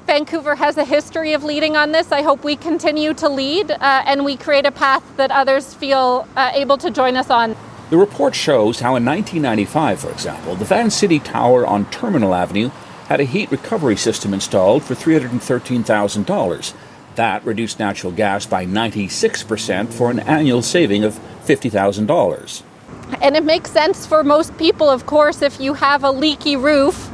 Vancouver 0.07 0.55
has 0.55 0.77
a 0.77 0.85
history 0.85 1.33
of 1.33 1.45
leading 1.45 1.77
on 1.77 1.93
this. 1.93 2.13
I 2.13 2.21
hope 2.21 2.45
we 2.45 2.57
continue 2.57 3.15
to 3.15 3.29
lead 3.29 3.71
uh, 3.71 3.77
and 3.81 4.25
we 4.25 4.37
create 4.37 4.67
a 4.67 4.71
path 4.71 5.03
that 5.17 5.31
others 5.31 5.73
feel 5.73 6.29
uh, 6.37 6.51
able 6.53 6.77
to 6.79 6.91
join 6.91 7.17
us 7.17 7.31
on. 7.31 7.57
The 7.89 7.97
report 7.97 8.35
shows 8.35 8.81
how 8.81 8.97
in 8.97 9.05
1995, 9.05 10.01
for 10.01 10.11
example, 10.11 10.57
the 10.57 10.65
Van 10.65 10.91
City 10.91 11.19
Tower 11.19 11.67
on 11.67 11.87
Terminal 11.91 12.35
Avenue 12.35 12.71
had 13.09 13.21
a 13.21 13.25
heat 13.25 13.51
recovery 13.51 13.97
system 13.97 14.35
installed 14.35 14.83
for 14.83 14.95
$313,000. 14.95 16.75
That 17.15 17.45
reduced 17.45 17.79
natural 17.79 18.13
gas 18.13 18.45
by 18.45 18.67
96% 18.67 19.93
for 19.93 20.11
an 20.11 20.19
annual 20.21 20.63
saving 20.63 21.05
of 21.05 21.15
$50,000. 21.47 22.63
And 23.23 23.37
it 23.37 23.45
makes 23.45 23.71
sense 23.71 24.07
for 24.07 24.25
most 24.25 24.57
people, 24.59 24.89
of 24.89 25.07
course, 25.07 25.41
if 25.43 25.61
you 25.61 25.75
have 25.75 26.05
a 26.05 26.11
leaky 26.11 26.57
roof, 26.57 27.11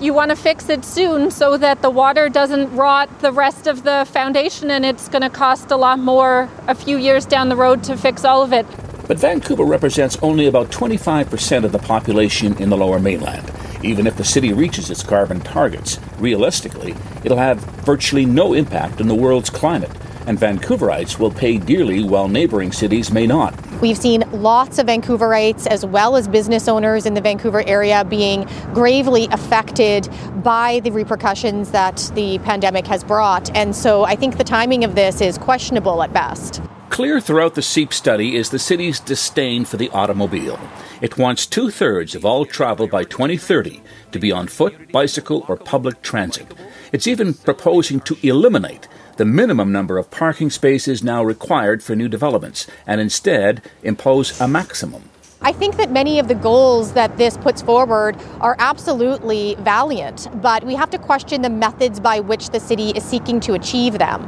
you 0.00 0.14
want 0.14 0.30
to 0.30 0.36
fix 0.36 0.68
it 0.68 0.84
soon 0.84 1.30
so 1.30 1.56
that 1.56 1.82
the 1.82 1.90
water 1.90 2.28
doesn't 2.28 2.74
rot 2.74 3.20
the 3.20 3.32
rest 3.32 3.66
of 3.66 3.82
the 3.82 4.06
foundation 4.10 4.70
and 4.70 4.84
it's 4.84 5.08
going 5.08 5.22
to 5.22 5.30
cost 5.30 5.70
a 5.70 5.76
lot 5.76 5.98
more 5.98 6.48
a 6.66 6.74
few 6.74 6.96
years 6.96 7.26
down 7.26 7.48
the 7.48 7.56
road 7.56 7.82
to 7.84 7.96
fix 7.96 8.24
all 8.24 8.42
of 8.42 8.52
it. 8.52 8.66
But 9.06 9.18
Vancouver 9.18 9.64
represents 9.64 10.16
only 10.22 10.46
about 10.46 10.70
25% 10.70 11.64
of 11.64 11.72
the 11.72 11.78
population 11.78 12.56
in 12.62 12.70
the 12.70 12.76
lower 12.76 13.00
mainland. 13.00 13.50
Even 13.82 14.06
if 14.06 14.16
the 14.16 14.24
city 14.24 14.52
reaches 14.52 14.90
its 14.90 15.02
carbon 15.02 15.40
targets, 15.40 15.98
realistically, 16.18 16.94
it'll 17.24 17.38
have 17.38 17.58
virtually 17.58 18.26
no 18.26 18.54
impact 18.54 19.00
on 19.00 19.08
the 19.08 19.14
world's 19.14 19.50
climate 19.50 19.90
and 20.28 20.38
Vancouverites 20.38 21.18
will 21.18 21.30
pay 21.30 21.56
dearly 21.56 22.04
while 22.04 22.28
neighboring 22.28 22.70
cities 22.70 23.10
may 23.10 23.26
not. 23.26 23.54
We've 23.80 23.96
seen 23.96 24.24
lots 24.32 24.80
of 24.80 24.86
Vancouverites 24.86 25.68
as 25.68 25.86
well 25.86 26.16
as 26.16 26.26
business 26.26 26.66
owners 26.66 27.06
in 27.06 27.14
the 27.14 27.20
Vancouver 27.20 27.62
area 27.64 28.04
being 28.04 28.48
gravely 28.74 29.28
affected 29.30 30.08
by 30.42 30.80
the 30.80 30.90
repercussions 30.90 31.70
that 31.70 32.10
the 32.16 32.40
pandemic 32.40 32.88
has 32.88 33.04
brought. 33.04 33.54
And 33.56 33.76
so 33.76 34.02
I 34.02 34.16
think 34.16 34.36
the 34.36 34.42
timing 34.42 34.82
of 34.82 34.96
this 34.96 35.20
is 35.20 35.38
questionable 35.38 36.02
at 36.02 36.12
best. 36.12 36.60
Clear 36.90 37.20
throughout 37.20 37.54
the 37.54 37.62
CEAP 37.62 37.92
study 37.92 38.34
is 38.34 38.50
the 38.50 38.58
city's 38.58 38.98
disdain 38.98 39.64
for 39.64 39.76
the 39.76 39.90
automobile. 39.90 40.58
It 41.00 41.16
wants 41.16 41.46
two 41.46 41.70
thirds 41.70 42.16
of 42.16 42.24
all 42.24 42.44
travel 42.44 42.88
by 42.88 43.04
2030 43.04 43.80
to 44.10 44.18
be 44.18 44.32
on 44.32 44.48
foot, 44.48 44.90
bicycle, 44.90 45.44
or 45.46 45.56
public 45.56 46.02
transit. 46.02 46.52
It's 46.90 47.06
even 47.06 47.34
proposing 47.34 48.00
to 48.00 48.16
eliminate 48.24 48.88
the 49.18 49.24
minimum 49.24 49.70
number 49.70 49.98
of 49.98 50.10
parking 50.10 50.48
spaces 50.48 51.02
now 51.02 51.22
required 51.22 51.82
for 51.82 51.94
new 51.94 52.08
developments 52.08 52.66
and 52.86 53.00
instead 53.00 53.60
impose 53.82 54.40
a 54.40 54.48
maximum. 54.48 55.02
I 55.42 55.52
think 55.52 55.76
that 55.76 55.92
many 55.92 56.18
of 56.18 56.28
the 56.28 56.34
goals 56.34 56.92
that 56.94 57.16
this 57.16 57.36
puts 57.36 57.60
forward 57.60 58.16
are 58.40 58.56
absolutely 58.58 59.56
valiant, 59.60 60.28
but 60.40 60.64
we 60.64 60.74
have 60.74 60.90
to 60.90 60.98
question 60.98 61.42
the 61.42 61.50
methods 61.50 62.00
by 62.00 62.20
which 62.20 62.50
the 62.50 62.60
city 62.60 62.90
is 62.90 63.04
seeking 63.04 63.38
to 63.40 63.54
achieve 63.54 63.98
them. 63.98 64.24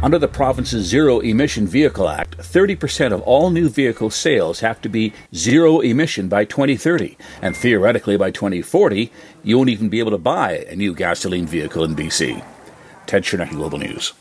Under 0.00 0.18
the 0.18 0.28
province's 0.28 0.86
Zero 0.86 1.18
Emission 1.18 1.66
Vehicle 1.66 2.08
Act, 2.08 2.38
30% 2.38 3.12
of 3.12 3.20
all 3.22 3.50
new 3.50 3.68
vehicle 3.68 4.10
sales 4.10 4.60
have 4.60 4.80
to 4.82 4.88
be 4.88 5.12
zero 5.34 5.80
emission 5.80 6.28
by 6.28 6.44
2030. 6.44 7.18
And 7.42 7.56
theoretically, 7.56 8.16
by 8.16 8.30
2040, 8.30 9.10
you 9.42 9.56
won't 9.56 9.70
even 9.70 9.88
be 9.88 9.98
able 9.98 10.12
to 10.12 10.18
buy 10.18 10.64
a 10.68 10.76
new 10.76 10.94
gasoline 10.94 11.46
vehicle 11.46 11.82
in 11.82 11.96
BC. 11.96 12.44
Ted 13.08 13.22
Chernecki, 13.24 13.52
Global 13.52 13.78
News. 13.78 14.12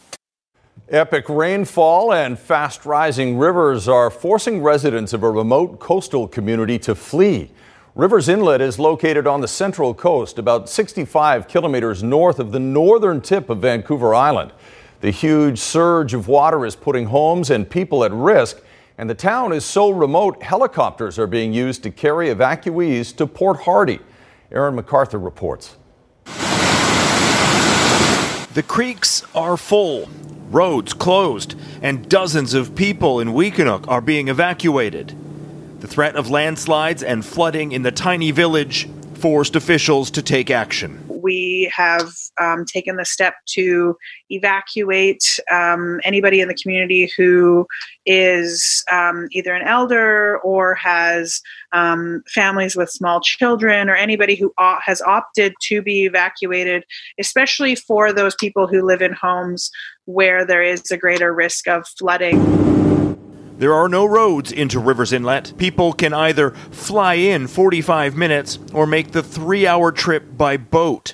Epic 0.88 1.28
rainfall 1.28 2.14
and 2.14 2.40
fast 2.40 2.86
rising 2.86 3.38
rivers 3.38 3.90
are 3.90 4.10
forcing 4.10 4.64
residents 4.64 5.12
of 5.12 5.24
a 5.24 5.30
remote 5.30 5.78
coastal 5.80 6.26
community 6.26 6.80
to 6.80 6.96
flee. 6.96 7.52
Rivers 7.96 8.30
Inlet 8.30 8.62
is 8.62 8.80
located 8.80 9.28
on 9.28 9.42
the 9.42 9.48
central 9.48 9.94
coast, 9.94 10.40
about 10.40 10.70
65 10.70 11.50
kilometers 11.50 12.02
north 12.02 12.40
of 12.40 12.54
the 12.54 12.62
northern 12.62 13.20
tip 13.20 13.50
of 13.50 13.58
Vancouver 13.60 14.16
Island. 14.16 14.54
The 15.02 15.12
huge 15.12 15.60
surge 15.60 16.14
of 16.14 16.30
water 16.30 16.66
is 16.66 16.78
putting 16.78 17.08
homes 17.08 17.50
and 17.50 17.70
people 17.70 18.06
at 18.06 18.14
risk, 18.14 18.62
and 18.98 19.10
the 19.10 19.16
town 19.16 19.52
is 19.52 19.66
so 19.66 19.90
remote, 19.90 20.42
helicopters 20.42 21.20
are 21.20 21.28
being 21.28 21.52
used 21.52 21.84
to 21.84 21.92
carry 21.92 22.28
evacuees 22.30 23.14
to 23.18 23.28
Port 23.28 23.60
Hardy. 23.64 24.00
Aaron 24.50 24.76
MacArthur 24.76 25.20
reports. 25.20 25.76
The 28.58 28.64
creeks 28.64 29.24
are 29.36 29.56
full, 29.56 30.10
roads 30.50 30.92
closed, 30.96 31.54
and 31.84 32.10
dozens 32.10 32.56
of 32.56 32.74
people 32.74 33.20
in 33.20 33.28
Wuikinuxv 33.28 33.88
are 33.88 34.02
being 34.02 34.30
evacuated. 34.30 35.16
The 35.80 35.88
threat 35.88 36.16
of 36.16 36.32
landslides 36.32 37.04
and 37.04 37.24
flooding 37.24 37.72
in 37.72 37.84
the 37.84 37.92
tiny 37.92 38.32
village 38.32 38.90
forced 39.14 39.56
officials 39.56 40.10
to 40.10 40.24
take 40.24 40.50
action 40.50 41.07
we 41.22 41.72
have 41.76 42.12
um, 42.40 42.66
taken 42.66 42.96
the 42.98 43.06
step 43.06 43.36
to 43.46 43.98
evacuate 44.30 45.40
um, 45.52 46.00
anybody 46.04 46.42
in 46.42 46.48
the 46.48 46.54
community 46.56 47.12
who 47.18 47.66
is 48.06 48.84
um, 48.92 49.28
either 49.32 49.54
an 49.54 49.68
elder 49.68 50.40
or 50.40 50.76
has 50.76 51.42
um, 51.74 52.24
families 52.34 52.76
with 52.76 52.90
small 52.90 53.20
children 53.22 53.90
or 53.90 53.96
anybody 53.96 54.36
who 54.36 54.54
has 54.58 55.02
opted 55.02 55.54
to 55.62 55.82
be 55.82 56.06
evacuated, 56.06 56.84
especially 57.20 57.76
for 57.76 58.14
those 58.14 58.36
people 58.36 58.68
who 58.68 58.86
live 58.86 59.02
in 59.02 59.14
homes 59.14 59.70
where 60.06 60.46
there 60.46 60.64
is 60.64 60.90
a 60.92 60.98
greater 60.98 61.34
risk 61.34 61.68
of 61.68 61.88
flooding. 61.98 63.07
There 63.58 63.74
are 63.74 63.90
no 63.90 64.06
roads 64.06 64.52
into 64.52 64.80
Rivers 64.80 65.12
Inlet. 65.12 65.58
People 65.58 65.92
can 65.92 66.14
either 66.14 66.52
fly 66.52 67.16
in 67.16 67.48
45 67.48 68.16
minutes 68.16 68.60
or 68.72 68.86
make 68.86 69.14
the 69.14 69.24
three 69.24 69.66
hour 69.66 69.92
trip 69.92 70.38
by 70.38 70.58
boat. 70.58 71.14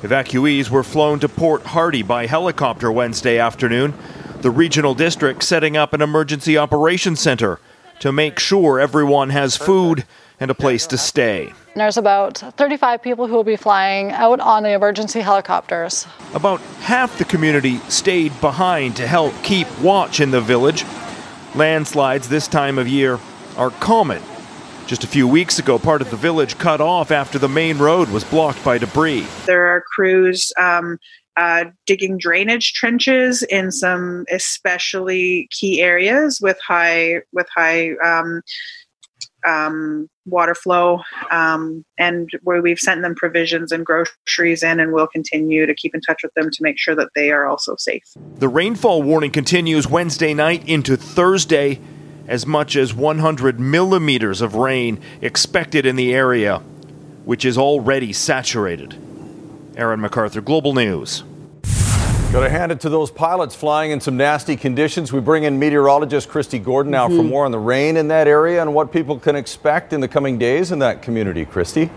Evacuees 0.00 0.70
were 0.70 0.82
flown 0.82 1.18
to 1.20 1.28
Port 1.28 1.62
Hardy 1.62 2.02
by 2.02 2.24
helicopter 2.24 2.90
Wednesday 2.90 3.38
afternoon. 3.38 3.92
The 4.40 4.50
regional 4.50 4.94
district 4.94 5.42
setting 5.42 5.76
up 5.76 5.92
an 5.92 6.00
emergency 6.00 6.56
operations 6.56 7.20
center 7.20 7.60
to 7.98 8.10
make 8.10 8.38
sure 8.38 8.80
everyone 8.80 9.28
has 9.28 9.58
food 9.58 10.06
and 10.40 10.50
a 10.50 10.54
place 10.54 10.86
to 10.88 10.98
stay. 10.98 11.52
There's 11.74 11.96
about 11.96 12.38
35 12.38 13.02
people 13.02 13.26
who 13.26 13.34
will 13.34 13.44
be 13.44 13.56
flying 13.56 14.10
out 14.12 14.40
on 14.40 14.62
the 14.62 14.70
emergency 14.70 15.20
helicopters. 15.20 16.06
About 16.34 16.60
half 16.80 17.18
the 17.18 17.24
community 17.24 17.78
stayed 17.88 18.38
behind 18.40 18.96
to 18.96 19.06
help 19.06 19.34
keep 19.42 19.66
watch 19.80 20.20
in 20.20 20.30
the 20.30 20.40
village. 20.40 20.84
Landslides 21.54 22.28
this 22.28 22.48
time 22.48 22.78
of 22.78 22.88
year 22.88 23.18
are 23.56 23.70
common. 23.70 24.22
Just 24.86 25.04
a 25.04 25.06
few 25.06 25.28
weeks 25.28 25.58
ago, 25.58 25.78
part 25.78 26.00
of 26.00 26.10
the 26.10 26.16
village 26.16 26.56
cut 26.58 26.80
off 26.80 27.10
after 27.10 27.38
the 27.38 27.48
main 27.48 27.78
road 27.78 28.08
was 28.08 28.24
blocked 28.24 28.64
by 28.64 28.78
debris. 28.78 29.26
There 29.44 29.66
are 29.66 29.82
crews 29.94 30.50
um, 30.58 30.98
uh, 31.36 31.66
digging 31.86 32.18
drainage 32.18 32.72
trenches 32.72 33.42
in 33.44 33.70
some 33.70 34.24
especially 34.30 35.46
key 35.50 35.80
areas 35.80 36.40
with 36.40 36.58
high 36.66 37.20
with 37.32 37.46
high 37.54 37.92
um, 38.04 38.42
um, 39.48 40.08
water 40.26 40.54
flow, 40.54 41.00
um, 41.30 41.84
and 41.98 42.30
where 42.42 42.60
we've 42.60 42.78
sent 42.78 43.02
them 43.02 43.14
provisions 43.14 43.72
and 43.72 43.84
groceries 43.84 44.62
in, 44.62 44.80
and 44.80 44.92
we'll 44.92 45.06
continue 45.06 45.66
to 45.66 45.74
keep 45.74 45.94
in 45.94 46.00
touch 46.00 46.22
with 46.22 46.32
them 46.34 46.50
to 46.50 46.58
make 46.62 46.78
sure 46.78 46.94
that 46.94 47.08
they 47.14 47.30
are 47.30 47.46
also 47.46 47.74
safe. 47.76 48.04
The 48.36 48.48
rainfall 48.48 49.02
warning 49.02 49.30
continues 49.30 49.86
Wednesday 49.86 50.34
night 50.34 50.68
into 50.68 50.96
Thursday. 50.96 51.80
As 52.26 52.44
much 52.44 52.76
as 52.76 52.92
100 52.92 53.58
millimeters 53.58 54.42
of 54.42 54.54
rain 54.54 55.00
expected 55.22 55.86
in 55.86 55.96
the 55.96 56.12
area, 56.12 56.58
which 57.24 57.42
is 57.42 57.56
already 57.56 58.12
saturated. 58.12 58.94
Aaron 59.78 60.00
MacArthur, 60.00 60.42
Global 60.42 60.74
News. 60.74 61.24
Got 62.30 62.40
to 62.40 62.50
hand 62.50 62.70
it 62.70 62.80
to 62.80 62.90
those 62.90 63.10
pilots 63.10 63.54
flying 63.54 63.90
in 63.90 64.02
some 64.02 64.18
nasty 64.18 64.54
conditions. 64.54 65.14
We 65.14 65.20
bring 65.20 65.44
in 65.44 65.58
meteorologist 65.58 66.28
Kristi 66.28 66.62
Gordon 66.62 66.92
now 66.92 67.08
mm-hmm. 67.08 67.16
for 67.16 67.22
more 67.22 67.46
on 67.46 67.52
the 67.52 67.58
rain 67.58 67.96
in 67.96 68.08
that 68.08 68.28
area 68.28 68.60
and 68.60 68.74
what 68.74 68.92
people 68.92 69.18
can 69.18 69.34
expect 69.34 69.94
in 69.94 70.02
the 70.02 70.08
coming 70.08 70.36
days 70.36 70.70
in 70.70 70.78
that 70.80 71.00
community. 71.00 71.46
Kristi. 71.46 71.88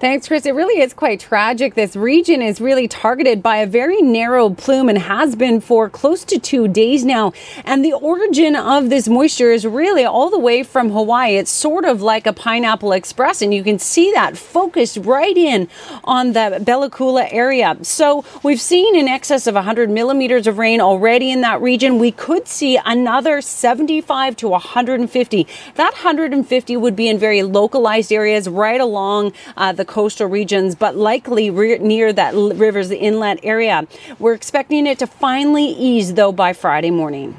Thanks, 0.00 0.26
Chris. 0.26 0.44
It 0.44 0.56
really 0.56 0.82
is 0.82 0.92
quite 0.92 1.20
tragic. 1.20 1.74
This 1.74 1.94
region 1.94 2.42
is 2.42 2.60
really 2.60 2.88
targeted 2.88 3.44
by 3.44 3.58
a 3.58 3.66
very 3.66 4.02
narrow 4.02 4.50
plume 4.50 4.88
and 4.88 4.98
has 4.98 5.36
been 5.36 5.60
for 5.60 5.88
close 5.88 6.24
to 6.24 6.38
two 6.38 6.66
days 6.66 7.04
now. 7.04 7.32
And 7.64 7.84
the 7.84 7.92
origin 7.92 8.56
of 8.56 8.90
this 8.90 9.08
moisture 9.08 9.52
is 9.52 9.64
really 9.64 10.04
all 10.04 10.30
the 10.30 10.38
way 10.38 10.64
from 10.64 10.90
Hawaii. 10.90 11.36
It's 11.36 11.50
sort 11.52 11.84
of 11.84 12.02
like 12.02 12.26
a 12.26 12.32
pineapple 12.32 12.90
express, 12.90 13.40
and 13.40 13.54
you 13.54 13.62
can 13.62 13.78
see 13.78 14.10
that 14.12 14.36
focused 14.36 14.98
right 14.98 15.36
in 15.36 15.68
on 16.02 16.32
the 16.32 16.60
Bella 16.60 16.90
Coola 16.90 17.28
area. 17.32 17.76
So 17.82 18.24
we've 18.42 18.60
seen 18.60 18.96
in 18.96 19.06
excess 19.06 19.46
of 19.46 19.54
100 19.54 19.90
millimeters 19.90 20.48
of 20.48 20.58
rain 20.58 20.80
already 20.80 21.30
in 21.30 21.40
that 21.42 21.62
region. 21.62 22.00
We 22.00 22.10
could 22.10 22.48
see 22.48 22.80
another 22.84 23.40
75 23.40 24.36
to 24.38 24.48
150. 24.48 25.46
That 25.76 25.92
150 25.92 26.76
would 26.76 26.96
be 26.96 27.08
in 27.08 27.16
very 27.16 27.44
localized 27.44 28.12
areas 28.12 28.48
right 28.48 28.80
along 28.80 29.32
uh, 29.56 29.72
the 29.72 29.84
coastal 29.94 30.26
regions, 30.26 30.74
but 30.74 30.96
likely 30.96 31.50
re- 31.50 31.78
near 31.78 32.12
that 32.12 32.34
river's 32.34 32.90
inlet 32.90 33.38
area. 33.44 33.86
We're 34.18 34.34
expecting 34.34 34.88
it 34.88 34.98
to 34.98 35.06
finally 35.06 35.66
ease, 35.66 36.14
though, 36.14 36.32
by 36.32 36.52
Friday 36.52 36.90
morning. 36.90 37.36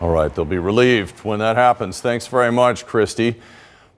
All 0.00 0.08
right, 0.08 0.34
they'll 0.34 0.46
be 0.46 0.56
relieved 0.56 1.18
when 1.26 1.40
that 1.40 1.56
happens. 1.56 2.00
Thanks 2.00 2.26
very 2.26 2.50
much, 2.50 2.86
Kristi. 2.86 3.34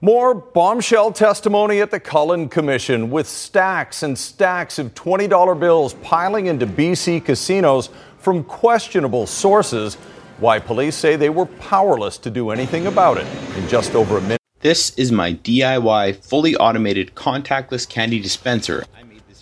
More 0.01 0.33
bombshell 0.33 1.13
testimony 1.13 1.79
at 1.79 1.91
the 1.91 1.99
Cullen 2.01 2.49
Commission 2.49 3.09
with 3.09 3.25
stacks 3.25 4.03
and 4.03 4.19
stacks 4.19 4.79
of 4.79 4.93
$20 4.95 5.57
bills 5.57 5.93
piling 6.03 6.47
into 6.47 6.67
BC 6.67 7.23
casinos 7.23 7.89
from 8.17 8.43
questionable 8.43 9.25
sources. 9.25 9.95
Why 10.39 10.59
police 10.59 10.97
say 10.97 11.15
they 11.15 11.29
were 11.29 11.45
powerless 11.45 12.17
to 12.17 12.29
do 12.29 12.49
anything 12.49 12.87
about 12.87 13.17
it 13.17 13.27
in 13.57 13.65
just 13.69 13.95
over 13.95 14.17
a 14.17 14.21
minute. 14.21 14.42
This 14.63 14.91
is 14.91 15.11
my 15.11 15.33
DIY 15.33 16.23
fully 16.23 16.55
automated 16.55 17.15
contactless 17.15 17.85
candy 17.87 18.21
dispenser. 18.21 18.85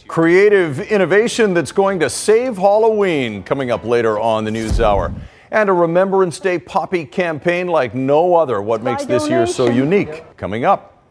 Creative 0.07 0.79
innovation 0.79 1.53
that's 1.53 1.71
going 1.71 1.99
to 1.99 2.09
save 2.09 2.57
Halloween 2.57 3.43
coming 3.43 3.69
up 3.69 3.85
later 3.85 4.19
on 4.19 4.45
the 4.45 4.49
news 4.49 4.81
hour 4.81 5.13
and 5.51 5.69
a 5.69 5.73
Remembrance 5.73 6.39
Day 6.39 6.57
poppy 6.57 7.05
campaign 7.05 7.67
like 7.67 7.93
no 7.93 8.33
other. 8.33 8.63
What 8.63 8.81
makes 8.81 9.05
this 9.05 9.29
year 9.29 9.45
so 9.45 9.69
unique? 9.69 10.23
Coming 10.37 10.65
up. 10.65 11.03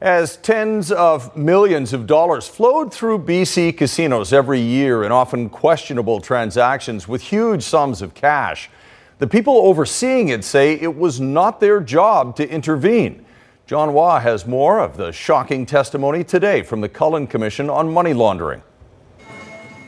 As 0.00 0.36
tens 0.36 0.92
of 0.92 1.36
millions 1.36 1.92
of 1.92 2.06
dollars 2.06 2.46
flowed 2.46 2.94
through 2.94 3.24
BC 3.24 3.76
casinos 3.76 4.32
every 4.32 4.60
year 4.60 5.02
in 5.02 5.10
often 5.10 5.48
questionable 5.48 6.20
transactions 6.20 7.08
with 7.08 7.22
huge 7.22 7.64
sums 7.64 8.02
of 8.02 8.14
cash, 8.14 8.70
the 9.18 9.26
people 9.26 9.56
overseeing 9.66 10.28
it 10.28 10.44
say 10.44 10.74
it 10.74 10.96
was 10.96 11.20
not 11.20 11.58
their 11.58 11.80
job 11.80 12.36
to 12.36 12.48
intervene. 12.48 13.26
John 13.72 13.88
Hua 13.88 14.20
has 14.20 14.46
more 14.46 14.80
of 14.80 14.98
the 14.98 15.12
shocking 15.12 15.64
testimony 15.64 16.24
today 16.24 16.60
from 16.60 16.82
the 16.82 16.90
Cullen 16.90 17.26
Commission 17.26 17.70
on 17.70 17.90
money 17.90 18.12
laundering. 18.12 18.62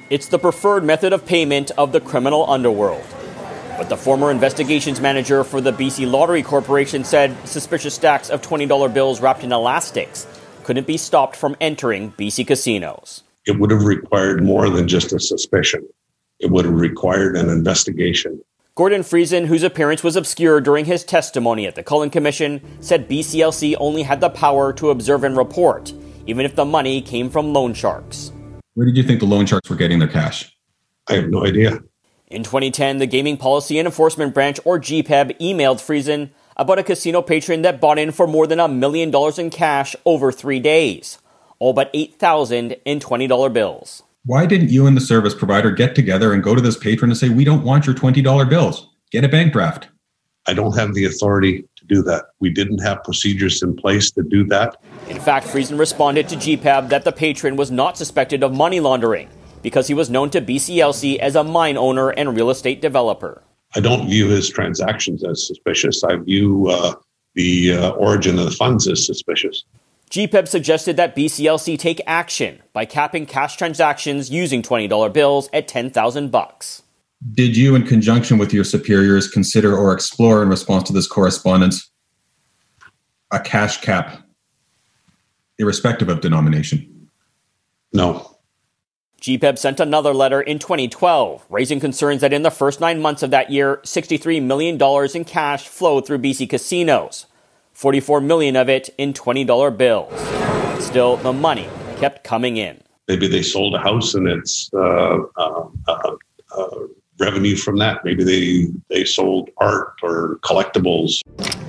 It's 0.09 0.27
the 0.27 0.39
preferred 0.39 0.85
method 0.85 1.13
of 1.13 1.27
payment 1.27 1.71
of 1.77 1.93
the 1.93 2.01
criminal 2.01 2.51
underworld. 2.51 3.05
But 3.77 3.91
the 3.91 3.97
former 3.99 4.31
investigations 4.31 5.03
manager 5.03 5.45
for 5.45 5.61
the 5.61 5.71
BC 5.71 6.11
Lottery 6.11 6.43
Corporation 6.43 7.05
said 7.05 7.37
suspicious 7.47 7.93
stacks 7.95 8.31
of 8.31 8.41
$20 8.41 8.95
bills 8.95 9.21
wrapped 9.21 9.45
in 9.45 9.53
elastics 9.53 10.27
couldn't 10.63 10.87
be 10.87 10.97
stopped 10.97 11.37
from 11.37 11.55
entering 11.61 12.13
BC 12.13 12.47
casinos. 12.47 13.23
It 13.45 13.59
would 13.61 13.71
have 13.71 13.85
required 13.85 14.43
more 14.43 14.71
than 14.71 14.89
just 14.89 15.13
a 15.13 15.21
suspicion, 15.21 15.87
it 16.41 16.51
would 16.51 16.65
have 16.65 16.73
required 16.73 17.37
an 17.37 17.51
investigation. 17.51 18.41
Gordon 18.77 19.03
Friesen, 19.03 19.47
whose 19.47 19.63
appearance 19.63 20.03
was 20.03 20.17
obscure 20.17 20.61
during 20.61 20.85
his 20.85 21.05
testimony 21.05 21.65
at 21.65 21.77
the 21.77 21.85
Cullen 21.85 22.11
Commission, 22.11 22.61
said 22.81 23.09
BCLC 23.09 23.77
only 23.79 24.03
had 24.03 24.21
the 24.21 24.29
power 24.29 24.73
to 24.73 24.91
observe 24.91 25.23
and 25.23 25.37
report, 25.37 25.93
even 26.27 26.45
if 26.45 26.57
the 26.57 26.65
money 26.65 27.01
came 27.01 27.31
from 27.31 27.53
loan 27.53 27.73
sharks. 27.73 28.33
Where 28.75 28.85
did 28.85 28.97
you 28.97 29.05
think 29.05 29.21
the 29.21 29.27
loan 29.27 29.47
sharks 29.47 29.71
were 29.71 29.77
getting 29.77 30.01
their 30.01 30.09
cash? 30.09 30.53
I 31.09 31.15
have 31.15 31.29
no 31.29 31.47
idea. 31.47 31.85
In 32.27 32.43
2010, 32.43 32.99
the 32.99 33.07
Gaming 33.07 33.37
Policy 33.37 33.79
and 33.79 33.87
Enforcement 33.87 34.35
Branch, 34.35 34.59
or 34.65 34.81
GPEB, 34.81 35.39
emailed 35.39 35.79
Friesen 35.79 36.31
about 36.57 36.81
a 36.81 36.83
casino 36.83 37.23
patron 37.23 37.63
that 37.63 37.81
bought 37.81 38.01
in 38.01 38.11
for 38.11 38.27
more 38.27 38.49
than 38.49 38.59
a 38.59 38.67
million 38.67 39.13
dollars 39.13 39.39
in 39.39 39.51
cash 39.51 39.95
over 40.05 40.33
three 40.33 40.59
days, 40.59 41.19
all 41.61 41.75
but 41.75 41.93
8,000 41.95 42.73
in 42.85 42.99
$20 42.99 43.53
bills. 43.53 44.03
Why 44.27 44.47
didn't 44.47 44.71
you 44.71 44.87
and 44.87 44.97
the 44.97 45.03
service 45.03 45.35
provider 45.35 45.71
get 45.71 45.95
together 45.95 46.33
and 46.33 46.43
go 46.43 46.55
to 46.55 46.61
this 46.63 46.79
patron 46.79 47.11
and 47.11 47.19
say, 47.19 47.29
We 47.29 47.45
don't 47.45 47.63
want 47.63 47.85
your 47.85 47.95
$20 47.95 48.49
bills? 48.49 48.89
Get 49.11 49.23
a 49.23 49.29
bank 49.29 49.53
draft. 49.53 49.89
I 50.47 50.55
don't 50.55 50.75
have 50.79 50.95
the 50.95 51.05
authority 51.05 51.69
to 51.77 51.85
do 51.85 52.03
that. 52.05 52.25
We 52.41 52.49
didn't 52.49 52.79
have 52.79 53.05
procedures 53.05 53.63
in 53.63 53.77
place 53.77 54.11
to 54.13 54.23
do 54.23 54.45
that. 54.47 54.77
In 55.09 55.21
fact, 55.21 55.47
Friesen 55.47 55.79
responded 55.79 56.27
to 56.31 56.37
GPEB 56.37 56.89
that 56.89 57.05
the 57.05 57.13
patron 57.13 57.57
was 57.57 57.71
not 57.71 57.99
suspected 57.99 58.43
of 58.43 58.55
money 58.55 58.81
laundering 58.81 59.29
because 59.63 59.89
he 59.89 59.95
was 59.95 60.09
known 60.09 60.31
to 60.31 60.41
BCLC 60.41 61.19
as 61.19 61.37
a 61.37 61.45
mine 61.45 61.77
owner 61.77 62.09
and 62.09 62.35
real 62.35 62.49
estate 62.49 62.81
developer. 62.81 63.43
I 63.75 63.81
don't 63.81 64.09
view 64.09 64.29
his 64.29 64.49
transactions 64.49 65.23
as 65.23 65.47
suspicious. 65.47 66.03
I 66.03 66.17
view 66.17 66.71
uh, 66.71 66.95
the 67.35 67.75
uh, 67.75 67.91
origin 67.91 68.39
of 68.39 68.47
the 68.47 68.53
funds 68.53 68.89
as 68.89 69.05
suspicious. 69.05 69.65
GPEB 70.15 70.47
suggested 70.47 70.97
that 70.97 71.17
BCLC 71.17 71.77
take 71.77 72.01
action 72.07 72.63
by 72.73 72.85
capping 72.85 73.27
cash 73.27 73.57
transactions 73.57 74.31
using 74.31 74.63
$20 74.63 75.13
bills 75.13 75.49
at 75.53 75.67
10,000 75.67 76.31
bucks. 76.31 76.85
Did 77.33 77.57
you, 77.57 77.75
in 77.75 77.85
conjunction 77.85 78.39
with 78.39 78.55
your 78.55 78.63
superiors, 78.63 79.27
consider 79.27 79.77
or 79.77 79.93
explore 79.93 80.41
in 80.41 80.49
response 80.49 80.85
to 80.85 80.93
this 80.93 81.09
correspondence 81.09 81.91
a 83.33 83.41
cash 83.41 83.81
cap, 83.81 84.23
irrespective 85.59 86.09
of 86.09 86.21
denomination? 86.21 87.09
No. 87.93 88.37
GPEB 89.21 89.59
sent 89.59 89.81
another 89.81 90.15
letter 90.15 90.41
in 90.41 90.61
2012, 90.61 91.45
raising 91.51 91.81
concerns 91.81 92.21
that 92.21 92.33
in 92.33 92.43
the 92.43 92.53
first 92.53 92.81
nine 92.81 93.03
months 93.03 93.25
of 93.25 93.33
that 93.33 93.51
year, 93.51 93.79
$63 93.79 94.41
million 94.45 94.81
in 95.13 95.25
cash 95.25 95.67
flowed 95.67 96.07
through 96.07 96.19
BC 96.19 96.49
casinos, 96.49 97.27
44 97.75 98.21
million 98.21 98.57
of 98.57 98.69
it 98.69 98.89
in 98.97 99.13
$20 99.13 99.77
bills. 99.77 100.13
Still, 100.83 101.17
the 101.19 101.33
money 101.33 101.69
kept 101.97 102.25
coming 102.25 102.57
in. 102.57 102.81
Maybe 103.09 103.29
they 103.29 103.43
sold 103.43 103.75
a 103.75 103.79
house 103.79 104.15
and 104.15 104.27
it's 104.27 104.71
uh, 104.73 105.19
uh, 105.37 105.69
uh, 105.87 106.17
uh 106.57 106.77
revenue 107.21 107.57
from 107.57 107.77
that. 107.79 108.05
Maybe 108.05 108.25
they, 108.25 108.73
they 108.89 109.05
sold 109.05 109.51
art 109.59 109.95
or 110.03 110.39
collectibles. 110.43 111.21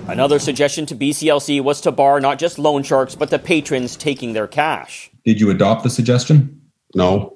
Another 0.07 0.39
suggestion 0.39 0.85
to 0.87 0.95
BCLC 0.95 1.61
was 1.61 1.81
to 1.81 1.91
bar 1.91 2.19
not 2.19 2.39
just 2.39 2.59
loan 2.59 2.83
sharks, 2.83 3.15
but 3.15 3.29
the 3.29 3.39
patrons 3.39 3.95
taking 3.95 4.33
their 4.33 4.47
cash. 4.47 5.11
Did 5.23 5.39
you 5.39 5.49
adopt 5.49 5.83
the 5.83 5.89
suggestion? 5.89 6.61
No. 6.93 7.35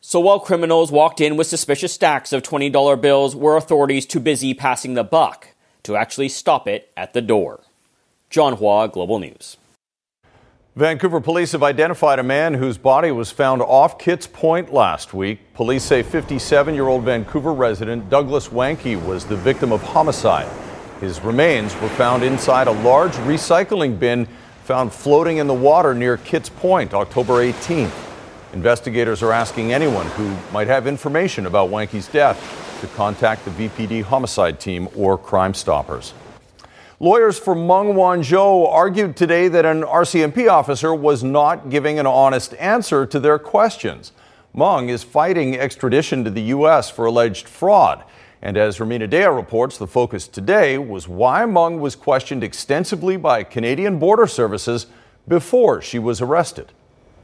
So 0.00 0.20
while 0.20 0.38
criminals 0.38 0.92
walked 0.92 1.20
in 1.20 1.36
with 1.36 1.46
suspicious 1.46 1.92
stacks 1.92 2.32
of 2.32 2.42
$20 2.42 3.00
bills, 3.00 3.34
were 3.34 3.56
authorities 3.56 4.06
too 4.06 4.20
busy 4.20 4.54
passing 4.54 4.94
the 4.94 5.04
buck 5.04 5.48
to 5.82 5.96
actually 5.96 6.28
stop 6.28 6.68
it 6.68 6.92
at 6.96 7.12
the 7.12 7.22
door? 7.22 7.64
John 8.30 8.54
Hua, 8.54 8.88
Global 8.88 9.18
News. 9.18 9.56
Vancouver 10.74 11.22
police 11.22 11.52
have 11.52 11.62
identified 11.62 12.18
a 12.18 12.22
man 12.22 12.52
whose 12.52 12.76
body 12.76 13.10
was 13.10 13.30
found 13.30 13.62
off 13.62 13.98
Kits 13.98 14.26
Point 14.26 14.74
last 14.74 15.14
week. 15.14 15.54
Police 15.54 15.82
say 15.82 16.02
57 16.02 16.74
year 16.74 16.86
old 16.86 17.04
Vancouver 17.04 17.54
resident 17.54 18.10
Douglas 18.10 18.48
Wanke 18.48 19.02
was 19.02 19.24
the 19.24 19.36
victim 19.36 19.72
of 19.72 19.82
homicide. 19.82 20.50
His 21.00 21.20
remains 21.22 21.74
were 21.80 21.88
found 21.88 22.22
inside 22.22 22.66
a 22.66 22.72
large 22.72 23.12
recycling 23.12 23.98
bin 23.98 24.26
found 24.64 24.92
floating 24.92 25.38
in 25.38 25.46
the 25.46 25.54
water 25.54 25.94
near 25.94 26.18
Kits 26.18 26.50
Point 26.50 26.92
October 26.92 27.34
18th. 27.34 27.92
Investigators 28.52 29.22
are 29.22 29.32
asking 29.32 29.72
anyone 29.72 30.06
who 30.08 30.36
might 30.52 30.66
have 30.66 30.86
information 30.86 31.46
about 31.46 31.70
Wanke's 31.70 32.08
death 32.08 32.38
to 32.82 32.86
contact 32.88 33.44
the 33.44 33.50
VPD 33.52 34.02
homicide 34.02 34.60
team 34.60 34.88
or 34.94 35.16
Crime 35.16 35.54
Stoppers. 35.54 36.12
Lawyers 36.98 37.38
for 37.38 37.54
Meng 37.54 37.92
Wanzhou 37.92 38.72
argued 38.72 39.18
today 39.18 39.48
that 39.48 39.66
an 39.66 39.82
RCMP 39.82 40.50
officer 40.50 40.94
was 40.94 41.22
not 41.22 41.68
giving 41.68 41.98
an 41.98 42.06
honest 42.06 42.54
answer 42.54 43.04
to 43.04 43.20
their 43.20 43.38
questions. 43.38 44.12
Meng 44.54 44.88
is 44.88 45.02
fighting 45.02 45.58
extradition 45.58 46.24
to 46.24 46.30
the 46.30 46.40
U.S. 46.44 46.88
for 46.88 47.04
alleged 47.04 47.48
fraud. 47.48 48.02
And 48.40 48.56
as 48.56 48.78
Rumina 48.78 49.10
Daya 49.10 49.34
reports, 49.36 49.76
the 49.76 49.86
focus 49.86 50.26
today 50.26 50.78
was 50.78 51.06
why 51.06 51.44
Meng 51.44 51.82
was 51.82 51.96
questioned 51.96 52.42
extensively 52.42 53.18
by 53.18 53.44
Canadian 53.44 53.98
Border 53.98 54.26
Services 54.26 54.86
before 55.28 55.82
she 55.82 55.98
was 55.98 56.22
arrested. 56.22 56.72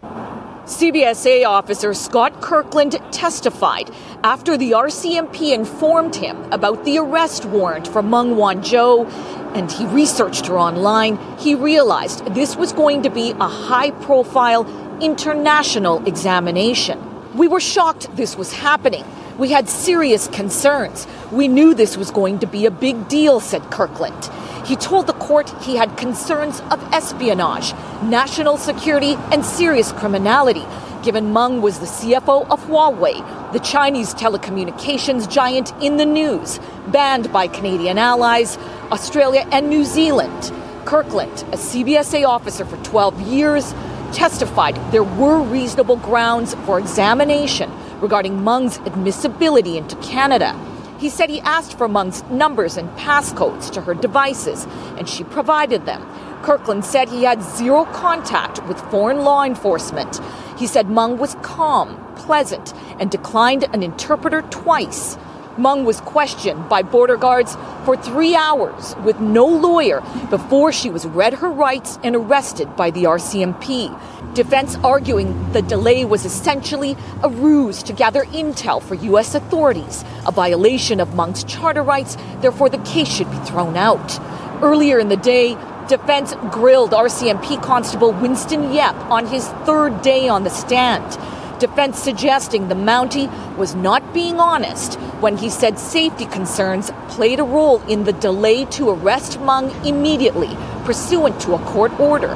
CBSA 0.02 1.44
officer 1.44 1.92
Scott 1.92 2.40
Kirkland 2.40 3.00
testified 3.10 3.90
after 4.22 4.56
the 4.56 4.72
RCMP 4.72 5.52
informed 5.52 6.14
him 6.14 6.40
about 6.52 6.84
the 6.84 6.98
arrest 6.98 7.46
warrant 7.46 7.88
for 7.88 8.00
Meng 8.00 8.36
Wanzhou 8.36 9.41
and 9.54 9.70
he 9.70 9.86
researched 9.86 10.46
her 10.46 10.58
online. 10.58 11.18
He 11.38 11.54
realized 11.54 12.24
this 12.34 12.56
was 12.56 12.72
going 12.72 13.02
to 13.02 13.10
be 13.10 13.32
a 13.32 13.48
high 13.48 13.90
profile 13.90 14.66
international 15.00 16.06
examination. 16.06 16.98
We 17.36 17.48
were 17.48 17.60
shocked 17.60 18.14
this 18.16 18.36
was 18.36 18.52
happening. 18.52 19.04
We 19.38 19.50
had 19.50 19.68
serious 19.68 20.28
concerns. 20.28 21.06
We 21.30 21.48
knew 21.48 21.74
this 21.74 21.96
was 21.96 22.10
going 22.10 22.40
to 22.40 22.46
be 22.46 22.66
a 22.66 22.70
big 22.70 23.08
deal, 23.08 23.40
said 23.40 23.62
Kirkland. 23.70 24.30
He 24.64 24.76
told 24.76 25.06
the 25.06 25.14
court 25.14 25.50
he 25.62 25.76
had 25.76 25.96
concerns 25.96 26.60
of 26.70 26.80
espionage, 26.92 27.72
national 28.02 28.58
security, 28.58 29.14
and 29.32 29.44
serious 29.44 29.90
criminality, 29.92 30.64
given 31.02 31.32
Meng 31.32 31.62
was 31.62 31.80
the 31.80 31.86
CFO 31.86 32.48
of 32.48 32.60
Huawei, 32.66 33.52
the 33.52 33.58
Chinese 33.58 34.14
telecommunications 34.14 35.28
giant 35.28 35.72
in 35.82 35.96
the 35.96 36.06
news, 36.06 36.60
banned 36.88 37.32
by 37.32 37.48
Canadian 37.48 37.98
allies, 37.98 38.56
Australia, 38.92 39.48
and 39.50 39.70
New 39.70 39.86
Zealand. 39.86 40.52
Kirkland, 40.84 41.32
a 41.50 41.56
CBSA 41.56 42.28
officer 42.28 42.66
for 42.66 42.76
12 42.84 43.22
years, 43.22 43.72
testified 44.12 44.76
there 44.92 45.02
were 45.02 45.40
reasonable 45.40 45.96
grounds 45.96 46.54
for 46.66 46.78
examination 46.78 47.72
regarding 48.02 48.44
Meng's 48.44 48.76
admissibility 48.80 49.78
into 49.78 49.96
Canada. 49.96 50.54
He 50.98 51.08
said 51.08 51.30
he 51.30 51.40
asked 51.40 51.78
for 51.78 51.88
Meng's 51.88 52.22
numbers 52.24 52.76
and 52.76 52.90
passcodes 52.98 53.70
to 53.70 53.80
her 53.80 53.94
devices, 53.94 54.66
and 54.98 55.08
she 55.08 55.24
provided 55.24 55.86
them. 55.86 56.06
Kirkland 56.42 56.84
said 56.84 57.08
he 57.08 57.24
had 57.24 57.42
zero 57.42 57.86
contact 57.86 58.62
with 58.66 58.78
foreign 58.90 59.20
law 59.20 59.42
enforcement. 59.42 60.20
He 60.58 60.66
said 60.66 60.90
Meng 60.90 61.16
was 61.16 61.34
calm, 61.40 61.96
pleasant, 62.16 62.74
and 63.00 63.10
declined 63.10 63.64
an 63.72 63.82
interpreter 63.82 64.42
twice. 64.42 65.16
Meng 65.58 65.84
was 65.84 66.00
questioned 66.00 66.68
by 66.68 66.82
border 66.82 67.16
guards 67.16 67.56
for 67.84 67.96
three 67.96 68.34
hours 68.34 68.94
with 69.04 69.20
no 69.20 69.46
lawyer 69.46 70.02
before 70.30 70.72
she 70.72 70.88
was 70.88 71.06
read 71.06 71.34
her 71.34 71.50
rights 71.50 71.98
and 72.02 72.16
arrested 72.16 72.74
by 72.76 72.90
the 72.90 73.04
RCMP. 73.04 74.34
Defense 74.34 74.76
arguing 74.76 75.52
the 75.52 75.62
delay 75.62 76.04
was 76.04 76.24
essentially 76.24 76.96
a 77.22 77.28
ruse 77.28 77.82
to 77.82 77.92
gather 77.92 78.24
intel 78.26 78.82
for 78.82 78.94
U.S. 78.94 79.34
authorities, 79.34 80.04
a 80.26 80.32
violation 80.32 81.00
of 81.00 81.14
Meng's 81.14 81.44
charter 81.44 81.82
rights, 81.82 82.16
therefore, 82.40 82.70
the 82.70 82.78
case 82.78 83.08
should 83.08 83.30
be 83.30 83.38
thrown 83.38 83.76
out. 83.76 84.18
Earlier 84.62 84.98
in 84.98 85.08
the 85.08 85.16
day, 85.16 85.58
defense 85.88 86.34
grilled 86.50 86.92
RCMP 86.92 87.62
Constable 87.62 88.12
Winston 88.12 88.72
Yep 88.72 88.94
on 89.10 89.26
his 89.26 89.48
third 89.66 90.00
day 90.00 90.28
on 90.28 90.44
the 90.44 90.50
stand 90.50 91.18
defense 91.62 91.96
suggesting 91.96 92.66
the 92.66 92.74
Mountie 92.74 93.30
was 93.56 93.76
not 93.76 94.02
being 94.12 94.40
honest 94.40 94.94
when 95.20 95.36
he 95.36 95.48
said 95.48 95.78
safety 95.78 96.26
concerns 96.26 96.90
played 97.06 97.38
a 97.38 97.44
role 97.44 97.80
in 97.82 98.02
the 98.02 98.12
delay 98.14 98.64
to 98.64 98.90
arrest 98.90 99.40
Meng 99.40 99.70
immediately, 99.86 100.50
pursuant 100.84 101.40
to 101.40 101.54
a 101.54 101.60
court 101.60 101.92
order. 102.00 102.34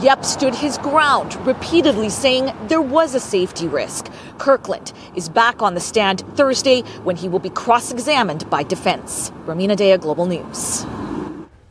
Yep 0.00 0.26
stood 0.26 0.54
his 0.54 0.76
ground, 0.76 1.34
repeatedly 1.46 2.10
saying 2.10 2.52
there 2.68 2.82
was 2.82 3.14
a 3.14 3.20
safety 3.20 3.66
risk. 3.66 4.12
Kirkland 4.36 4.92
is 5.14 5.30
back 5.30 5.62
on 5.62 5.72
the 5.72 5.80
stand 5.80 6.20
Thursday 6.36 6.82
when 7.02 7.16
he 7.16 7.30
will 7.30 7.38
be 7.38 7.48
cross 7.48 7.90
examined 7.90 8.48
by 8.50 8.62
defense. 8.62 9.30
Rumina 9.46 9.74
Daya, 9.74 9.98
Global 9.98 10.26
News. 10.26 10.84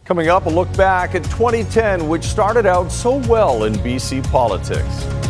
Coming 0.05 0.29
up, 0.29 0.47
a 0.47 0.49
look 0.49 0.75
back 0.75 1.13
at 1.13 1.23
2010, 1.25 2.07
which 2.07 2.23
started 2.23 2.65
out 2.65 2.91
so 2.91 3.17
well 3.27 3.65
in 3.65 3.73
BC 3.75 4.23
politics. 4.31 5.24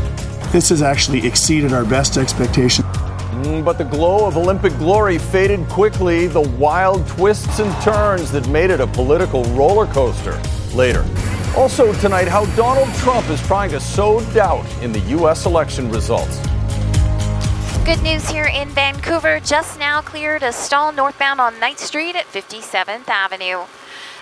This 0.56 0.70
has 0.70 0.82
actually 0.82 1.28
exceeded 1.28 1.74
our 1.74 1.84
best 1.84 2.16
expectations. 2.16 2.88
Mm, 2.88 3.66
but 3.66 3.78
the 3.78 3.84
glow 3.84 4.26
of 4.26 4.38
Olympic 4.38 4.72
glory 4.78 5.18
faded 5.18 5.68
quickly, 5.68 6.28
the 6.28 6.40
wild 6.40 7.06
twists 7.10 7.60
and 7.60 7.70
turns 7.82 8.32
that 8.32 8.48
made 8.48 8.70
it 8.70 8.80
a 8.80 8.88
political 8.88 9.44
roller 9.48 9.86
coaster. 9.86 10.42
Later. 10.74 11.04
Also, 11.58 11.92
tonight, 11.96 12.30
how 12.30 12.46
Donald 12.56 12.88
Trump 13.00 13.30
is 13.30 13.46
trying 13.46 13.70
to 13.72 13.82
sow 13.82 14.22
doubt 14.32 14.66
in 14.82 14.94
the 14.94 15.02
U.S. 15.18 15.46
election 15.46 15.92
results. 15.92 16.40
Good 17.84 18.02
news 18.02 18.30
here 18.30 18.46
in 18.46 18.70
Vancouver. 18.70 19.42
Just 19.42 19.78
now 19.78 20.02
cleared 20.02 20.42
a 20.42 20.54
stall 20.54 20.94
northbound 20.94 21.42
on 21.42 21.60
Knight 21.60 21.80
Street 21.80 22.16
at 22.16 22.28
57th 22.28 23.10
Avenue. 23.10 23.66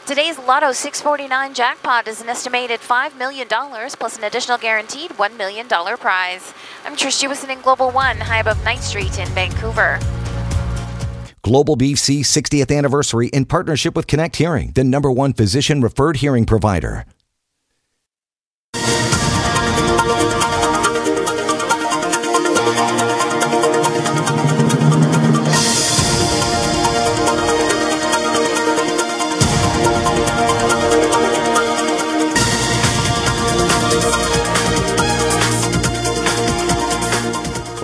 Today's 0.06 0.38
Lotto 0.38 0.74
649 0.74 1.54
jackpot 1.54 2.10
is 2.10 2.22
an 2.22 2.28
estimated 2.28 2.82
$5 2.82 3.18
million 3.18 3.48
plus 3.48 4.18
an 4.18 4.26
additional 4.26 4.58
guaranteed 4.58 5.12
$1 5.12 5.38
million 5.38 5.66
prize. 5.66 6.54
I'm 6.84 6.98
Trish 6.98 7.24
Jewison 7.24 7.50
in 7.50 7.62
Global 7.62 7.89
One, 7.89 8.18
high 8.18 8.39
above 8.39 8.62
Knight 8.66 8.80
Street 8.80 9.18
in 9.18 9.30
Vancouver. 9.30 10.00
Global 11.42 11.78
BC 11.78 12.20
60th 12.20 12.78
anniversary 12.78 13.28
in 13.30 13.46
partnership 13.46 13.96
with 13.96 14.08
Connect 14.08 14.36
Hearing, 14.36 14.74
the 14.76 14.84
number 14.84 15.10
one 15.10 15.32
physician 15.32 15.80
referred 15.80 16.18
hearing 16.18 16.46
provider. 16.46 17.06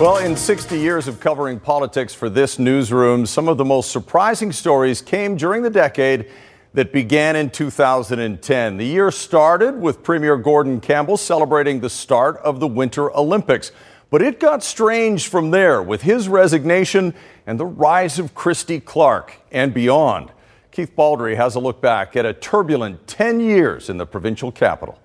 Well, 0.00 0.16
in 0.16 0.34
60 0.34 0.78
years 0.78 1.08
of 1.08 1.20
covering 1.20 1.60
politics 1.60 2.14
for 2.14 2.30
this 2.30 2.58
newsroom, 2.58 3.26
some 3.26 3.48
of 3.48 3.58
the 3.58 3.66
most 3.66 3.92
surprising 3.92 4.50
stories 4.50 5.02
came 5.02 5.36
during 5.36 5.60
the 5.60 5.68
decade 5.68 6.30
that 6.72 6.90
began 6.90 7.36
in 7.36 7.50
2010. 7.50 8.78
The 8.78 8.86
year 8.86 9.10
started 9.10 9.78
with 9.78 10.02
Premier 10.02 10.38
Gordon 10.38 10.80
Campbell 10.80 11.18
celebrating 11.18 11.80
the 11.80 11.90
start 11.90 12.38
of 12.38 12.60
the 12.60 12.66
Winter 12.66 13.14
Olympics. 13.14 13.72
But 14.08 14.22
it 14.22 14.40
got 14.40 14.62
strange 14.62 15.28
from 15.28 15.50
there 15.50 15.82
with 15.82 16.00
his 16.00 16.30
resignation 16.30 17.12
and 17.46 17.60
the 17.60 17.66
rise 17.66 18.18
of 18.18 18.34
Christy 18.34 18.80
Clark 18.80 19.34
and 19.52 19.74
beyond. 19.74 20.32
Keith 20.70 20.96
Baldrey 20.96 21.36
has 21.36 21.56
a 21.56 21.60
look 21.60 21.82
back 21.82 22.16
at 22.16 22.24
a 22.24 22.32
turbulent 22.32 23.06
10 23.06 23.38
years 23.40 23.90
in 23.90 23.98
the 23.98 24.06
provincial 24.06 24.50
capital. 24.50 24.98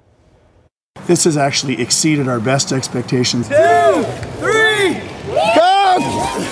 This 1.06 1.26
has 1.26 1.36
actually 1.36 1.82
exceeded 1.82 2.30
our 2.30 2.40
best 2.40 2.72
expectations. 2.72 3.50
Two, 3.50 3.56
three, 3.56 3.64
go! 3.64 4.35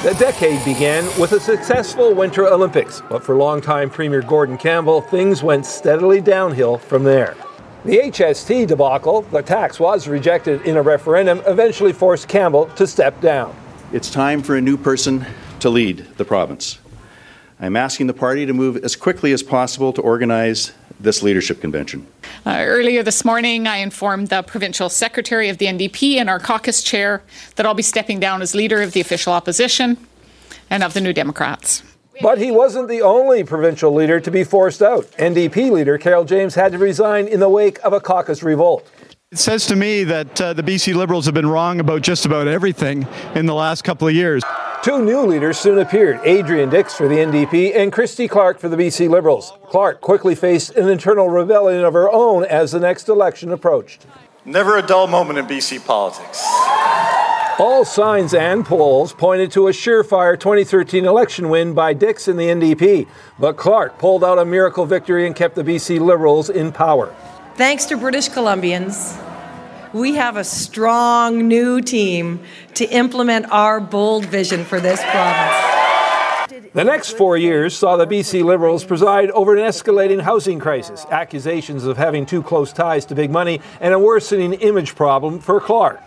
The 0.03 0.13
decade 0.15 0.65
began 0.65 1.05
with 1.17 1.31
a 1.31 1.39
successful 1.39 2.13
Winter 2.13 2.45
Olympics, 2.45 3.01
but 3.07 3.23
for 3.23 3.37
longtime 3.37 3.89
Premier 3.89 4.21
Gordon 4.21 4.57
Campbell, 4.57 4.99
things 4.99 5.41
went 5.41 5.65
steadily 5.65 6.19
downhill 6.19 6.77
from 6.77 7.05
there. 7.05 7.37
The 7.85 7.99
HST 7.99 8.67
debacle, 8.67 9.21
the 9.21 9.41
tax 9.41 9.79
was 9.79 10.09
rejected 10.09 10.61
in 10.63 10.75
a 10.75 10.81
referendum, 10.81 11.41
eventually 11.47 11.93
forced 11.93 12.27
Campbell 12.27 12.65
to 12.75 12.85
step 12.85 13.21
down. 13.21 13.55
It's 13.93 14.11
time 14.11 14.43
for 14.43 14.57
a 14.57 14.61
new 14.61 14.75
person 14.75 15.25
to 15.61 15.69
lead 15.69 16.05
the 16.17 16.25
province. 16.25 16.79
I'm 17.57 17.77
asking 17.77 18.07
the 18.07 18.13
party 18.13 18.45
to 18.45 18.51
move 18.51 18.75
as 18.83 18.97
quickly 18.97 19.31
as 19.31 19.41
possible 19.41 19.93
to 19.93 20.01
organize 20.01 20.73
this 21.03 21.21
leadership 21.21 21.61
convention. 21.61 22.07
Uh, 22.45 22.57
earlier 22.59 23.03
this 23.03 23.23
morning, 23.23 23.67
I 23.67 23.77
informed 23.77 24.29
the 24.29 24.41
provincial 24.41 24.89
secretary 24.89 25.49
of 25.49 25.57
the 25.57 25.67
NDP 25.67 26.15
and 26.15 26.29
our 26.29 26.39
caucus 26.39 26.81
chair 26.81 27.21
that 27.55 27.65
I'll 27.65 27.73
be 27.73 27.83
stepping 27.83 28.19
down 28.19 28.41
as 28.41 28.55
leader 28.55 28.81
of 28.81 28.93
the 28.93 29.01
official 29.01 29.33
opposition 29.33 29.97
and 30.69 30.83
of 30.83 30.93
the 30.93 31.01
New 31.01 31.13
Democrats. 31.13 31.83
But 32.21 32.37
he 32.37 32.51
wasn't 32.51 32.89
the 32.89 33.01
only 33.01 33.43
provincial 33.43 33.93
leader 33.93 34.19
to 34.19 34.31
be 34.31 34.43
forced 34.43 34.81
out. 34.81 35.05
NDP 35.17 35.71
leader 35.71 35.97
Carol 35.97 36.25
James 36.25 36.55
had 36.55 36.71
to 36.73 36.77
resign 36.77 37.27
in 37.27 37.39
the 37.39 37.49
wake 37.49 37.79
of 37.83 37.91
a 37.93 37.99
caucus 37.99 38.43
revolt. 38.43 38.87
It 39.33 39.39
says 39.39 39.65
to 39.65 39.75
me 39.75 40.03
that 40.03 40.39
uh, 40.39 40.53
the 40.53 40.61
BC 40.61 40.93
Liberals 40.93 41.25
have 41.25 41.33
been 41.33 41.49
wrong 41.49 41.79
about 41.79 42.03
just 42.03 42.27
about 42.27 42.47
everything 42.47 43.07
in 43.33 43.47
the 43.47 43.55
last 43.55 43.83
couple 43.83 44.07
of 44.07 44.13
years. 44.13 44.43
Two 44.83 45.03
new 45.03 45.21
leaders 45.21 45.57
soon 45.57 45.79
appeared 45.79 46.19
Adrian 46.23 46.69
Dix 46.69 46.93
for 46.93 47.07
the 47.07 47.15
NDP 47.15 47.75
and 47.75 47.91
Christy 47.91 48.27
Clark 48.27 48.59
for 48.59 48.69
the 48.69 48.77
BC 48.77 49.09
Liberals. 49.09 49.53
Clark 49.63 50.01
quickly 50.01 50.35
faced 50.35 50.75
an 50.75 50.87
internal 50.87 51.29
rebellion 51.29 51.83
of 51.83 51.93
her 51.93 52.11
own 52.11 52.45
as 52.45 52.73
the 52.73 52.79
next 52.79 53.09
election 53.09 53.51
approached. 53.51 54.05
Never 54.45 54.77
a 54.77 54.83
dull 54.83 55.07
moment 55.07 55.39
in 55.39 55.47
BC 55.47 55.83
politics. 55.83 56.45
All 57.57 57.85
signs 57.85 58.35
and 58.35 58.63
polls 58.63 59.13
pointed 59.13 59.51
to 59.53 59.67
a 59.67 59.71
surefire 59.71 60.39
2013 60.39 61.05
election 61.05 61.49
win 61.49 61.73
by 61.73 61.93
Dix 61.93 62.27
and 62.27 62.37
the 62.37 62.49
NDP, 62.49 63.07
but 63.39 63.57
Clark 63.57 63.97
pulled 63.97 64.23
out 64.23 64.37
a 64.37 64.45
miracle 64.45 64.85
victory 64.85 65.25
and 65.25 65.35
kept 65.35 65.55
the 65.55 65.63
BC 65.63 65.99
Liberals 65.99 66.51
in 66.51 66.71
power. 66.71 67.15
Thanks 67.55 67.85
to 67.85 67.97
British 67.97 68.29
Columbians, 68.29 69.15
we 69.93 70.15
have 70.15 70.37
a 70.37 70.43
strong 70.43 71.47
new 71.47 71.81
team 71.81 72.39
to 72.73 72.85
implement 72.85 73.45
our 73.51 73.79
bold 73.79 74.25
vision 74.25 74.65
for 74.65 74.79
this 74.79 74.99
province. 75.03 76.71
The 76.73 76.83
next 76.83 77.11
four 77.11 77.37
years 77.37 77.75
saw 77.77 77.95
the 77.95 78.07
BC 78.07 78.43
Liberals 78.43 78.83
preside 78.83 79.29
over 79.31 79.55
an 79.55 79.61
escalating 79.61 80.21
housing 80.21 80.57
crisis, 80.57 81.05
accusations 81.11 81.85
of 81.85 81.95
having 81.95 82.25
too 82.25 82.41
close 82.41 82.73
ties 82.73 83.05
to 83.05 83.13
big 83.13 83.29
money, 83.29 83.61
and 83.79 83.93
a 83.93 83.99
worsening 83.99 84.53
image 84.53 84.95
problem 84.95 85.39
for 85.39 85.61
Clark. 85.61 86.01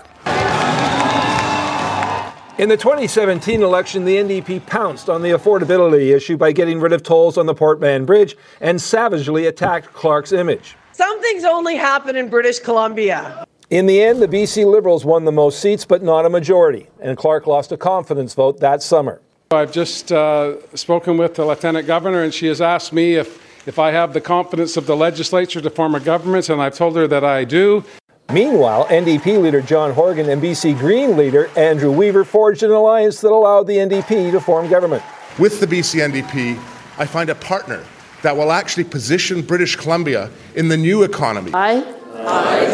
In 2.58 2.68
the 2.68 2.76
2017 2.76 3.62
election, 3.62 4.04
the 4.04 4.16
NDP 4.16 4.66
pounced 4.66 5.08
on 5.08 5.22
the 5.22 5.30
affordability 5.30 6.12
issue 6.12 6.36
by 6.36 6.50
getting 6.50 6.80
rid 6.80 6.92
of 6.92 7.04
tolls 7.04 7.38
on 7.38 7.46
the 7.46 7.54
Port 7.54 7.78
Mann 7.78 8.04
Bridge 8.04 8.36
and 8.60 8.82
savagely 8.82 9.46
attacked 9.46 9.92
Clark's 9.92 10.32
image. 10.32 10.74
Some 10.96 11.20
things 11.20 11.44
only 11.44 11.76
happen 11.76 12.16
in 12.16 12.30
British 12.30 12.58
Columbia. 12.58 13.46
In 13.68 13.84
the 13.84 14.02
end, 14.02 14.22
the 14.22 14.26
BC 14.26 14.64
Liberals 14.64 15.04
won 15.04 15.26
the 15.26 15.30
most 15.30 15.60
seats, 15.60 15.84
but 15.84 16.02
not 16.02 16.24
a 16.24 16.30
majority, 16.30 16.86
and 17.02 17.18
Clark 17.18 17.46
lost 17.46 17.70
a 17.70 17.76
confidence 17.76 18.32
vote 18.32 18.60
that 18.60 18.82
summer. 18.82 19.20
I've 19.50 19.72
just 19.72 20.10
uh, 20.10 20.54
spoken 20.74 21.18
with 21.18 21.34
the 21.34 21.44
Lieutenant 21.44 21.86
Governor, 21.86 22.22
and 22.22 22.32
she 22.32 22.46
has 22.46 22.62
asked 22.62 22.94
me 22.94 23.16
if, 23.16 23.68
if 23.68 23.78
I 23.78 23.90
have 23.90 24.14
the 24.14 24.22
confidence 24.22 24.78
of 24.78 24.86
the 24.86 24.96
legislature 24.96 25.60
to 25.60 25.68
form 25.68 25.94
a 25.94 26.00
government, 26.00 26.48
and 26.48 26.62
I've 26.62 26.74
told 26.74 26.96
her 26.96 27.06
that 27.08 27.24
I 27.24 27.44
do. 27.44 27.84
Meanwhile, 28.32 28.86
NDP 28.86 29.42
leader 29.42 29.60
John 29.60 29.92
Horgan 29.92 30.30
and 30.30 30.40
BC 30.40 30.78
Green 30.78 31.14
leader 31.14 31.50
Andrew 31.58 31.92
Weaver 31.92 32.24
forged 32.24 32.62
an 32.62 32.70
alliance 32.70 33.20
that 33.20 33.32
allowed 33.32 33.66
the 33.66 33.76
NDP 33.76 34.30
to 34.32 34.40
form 34.40 34.70
government. 34.70 35.02
With 35.38 35.60
the 35.60 35.66
BC 35.66 36.10
NDP, 36.10 36.58
I 36.98 37.04
find 37.04 37.28
a 37.28 37.34
partner 37.34 37.84
that 38.26 38.36
will 38.36 38.50
actually 38.50 38.82
position 38.82 39.40
British 39.40 39.76
Columbia 39.76 40.30
in 40.56 40.66
the 40.66 40.76
new 40.76 41.04
economy. 41.04 41.52
I, 41.54 41.76
I 42.16 42.66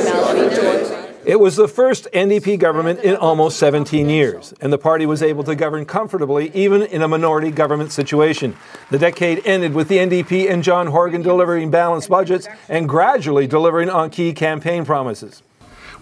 It 1.27 1.39
was 1.39 1.57
the 1.57 1.69
first 1.69 2.09
NDP 2.15 2.59
government 2.59 3.01
in 3.01 3.17
almost 3.17 3.59
17 3.59 4.09
years, 4.09 4.55
and 4.63 4.73
the 4.73 4.79
party 4.79 5.05
was 5.05 5.23
able 5.23 5.45
to 5.45 5.55
govern 5.55 5.85
comfortably 5.85 6.51
even 6.55 6.81
in 6.81 7.03
a 7.03 7.07
minority 7.07 7.51
government 7.51 7.93
situation. 7.93 8.57
The 8.91 8.99
decade 8.99 9.47
ended 9.47 9.75
with 9.75 9.89
the 9.89 9.99
NDP 9.99 10.51
and 10.51 10.65
John 10.65 10.87
Horgan 10.87 11.21
delivering 11.21 11.71
balanced 11.71 12.09
budgets 12.09 12.49
and 12.71 12.89
gradually 12.89 13.47
delivering 13.47 13.91
on 13.91 14.09
key 14.09 14.33
campaign 14.33 14.87
promises. 14.87 15.43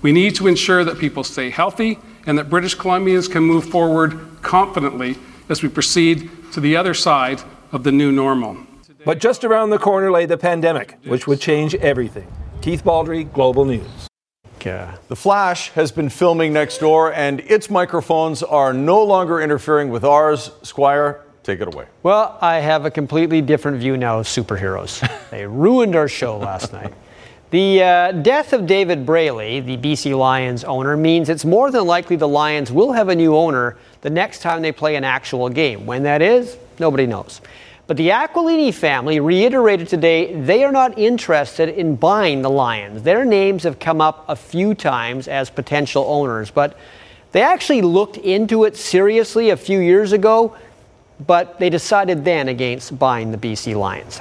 We 0.01 0.13
need 0.13 0.37
to 0.37 0.47
ensure 0.47 0.85
that 0.85 1.01
people 1.01 1.25
stay 1.25 1.51
healthy 1.51 1.99
and 2.25 2.39
that 2.39 2.49
British 2.49 2.77
Columbians 2.77 3.29
can 3.29 3.43
move 3.43 3.65
forward 3.65 4.17
confidently 4.43 5.17
as 5.49 5.61
we 5.61 5.69
proceed 5.69 6.31
to 6.53 6.61
the 6.61 6.77
other 6.77 6.95
side 6.95 7.43
of 7.73 7.83
the 7.83 7.91
new 7.91 8.13
normal. 8.13 8.70
But 9.05 9.19
just 9.19 9.45
around 9.45 9.71
the 9.71 9.79
corner 9.79 10.11
lay 10.11 10.27
the 10.27 10.37
pandemic, 10.37 10.99
which 11.05 11.27
would 11.27 11.41
change 11.41 11.75
everything. 11.77 12.27
Keith 12.61 12.85
Baldrey, 12.85 13.31
Global 13.33 13.65
News. 13.65 14.09
Yeah. 14.65 14.97
The 15.09 15.17
Flash 15.17 15.71
has 15.71 15.91
been 15.91 16.11
filming 16.11 16.53
next 16.53 16.79
door, 16.79 17.13
and 17.15 17.41
its 17.41 17.71
microphones 17.71 18.43
are 18.43 18.75
no 18.75 19.03
longer 19.03 19.41
interfering 19.41 19.89
with 19.89 20.05
ours. 20.05 20.51
Squire, 20.63 21.23
take 21.43 21.61
it 21.61 21.75
away. 21.75 21.87
Well, 22.03 22.37
I 22.43 22.57
have 22.57 22.85
a 22.85 22.91
completely 22.91 23.41
different 23.41 23.79
view 23.79 23.97
now 23.97 24.19
of 24.19 24.27
superheroes. 24.27 25.01
they 25.31 25.47
ruined 25.47 25.97
our 25.97 26.09
show 26.09 26.37
last 26.37 26.73
night. 26.75 26.93
The 27.51 27.83
uh, 27.83 28.13
death 28.13 28.53
of 28.53 28.67
David 28.67 29.07
Braley, 29.07 29.61
the 29.61 29.79
BC 29.79 30.17
Lions 30.17 30.63
owner, 30.63 30.97
means 30.97 31.31
it's 31.31 31.45
more 31.45 31.71
than 31.71 31.87
likely 31.87 32.17
the 32.17 32.29
Lions 32.29 32.71
will 32.71 32.93
have 32.93 33.09
a 33.09 33.15
new 33.15 33.35
owner 33.35 33.79
the 34.03 34.11
next 34.11 34.41
time 34.41 34.61
they 34.61 34.73
play 34.73 34.95
an 34.95 35.05
actual 35.05 35.49
game. 35.49 35.87
When 35.87 36.03
that 36.03 36.21
is, 36.21 36.59
nobody 36.79 37.07
knows. 37.07 37.41
But 37.91 37.97
the 37.97 38.11
Aquilini 38.11 38.73
family 38.73 39.19
reiterated 39.19 39.89
today 39.89 40.33
they 40.33 40.63
are 40.63 40.71
not 40.71 40.97
interested 40.97 41.69
in 41.69 41.97
buying 41.97 42.41
the 42.41 42.49
Lions. 42.49 43.03
Their 43.03 43.25
names 43.25 43.65
have 43.65 43.81
come 43.81 44.01
up 44.01 44.25
a 44.29 44.37
few 44.37 44.77
times 44.77 45.27
as 45.27 45.51
potential 45.51 46.05
owners, 46.07 46.53
but 46.53 46.79
they 47.33 47.43
actually 47.43 47.83
looked 47.83 48.17
into 48.17 48.63
it 48.63 48.77
seriously 48.77 49.51
a 49.51 49.57
few 49.57 49.81
years 49.81 50.13
ago, 50.13 50.55
but 51.27 51.59
they 51.59 51.69
decided 51.69 52.25
then 52.25 52.47
against 52.47 52.97
buying 52.97 53.33
the 53.33 53.39
BC 53.39 53.75
Lions. 53.75 54.21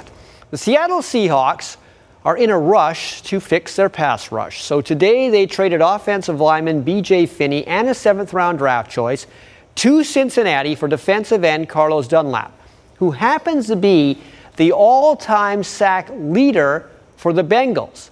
The 0.50 0.58
Seattle 0.58 0.98
Seahawks 0.98 1.76
are 2.24 2.36
in 2.36 2.50
a 2.50 2.58
rush 2.58 3.22
to 3.22 3.38
fix 3.38 3.76
their 3.76 3.88
pass 3.88 4.32
rush. 4.32 4.64
So 4.64 4.80
today 4.80 5.30
they 5.30 5.46
traded 5.46 5.80
offensive 5.80 6.40
lineman 6.40 6.84
BJ 6.84 7.28
Finney 7.28 7.64
and 7.68 7.88
a 7.88 7.94
seventh 7.94 8.32
round 8.32 8.58
draft 8.58 8.90
choice 8.90 9.28
to 9.76 10.02
Cincinnati 10.02 10.74
for 10.74 10.88
defensive 10.88 11.44
end 11.44 11.68
Carlos 11.68 12.08
Dunlap 12.08 12.56
who 13.00 13.10
happens 13.10 13.66
to 13.66 13.76
be 13.76 14.18
the 14.56 14.70
all 14.70 15.16
time 15.16 15.64
sack 15.64 16.08
leader 16.12 16.88
for 17.16 17.32
the 17.32 17.42
Bengals. 17.42 18.10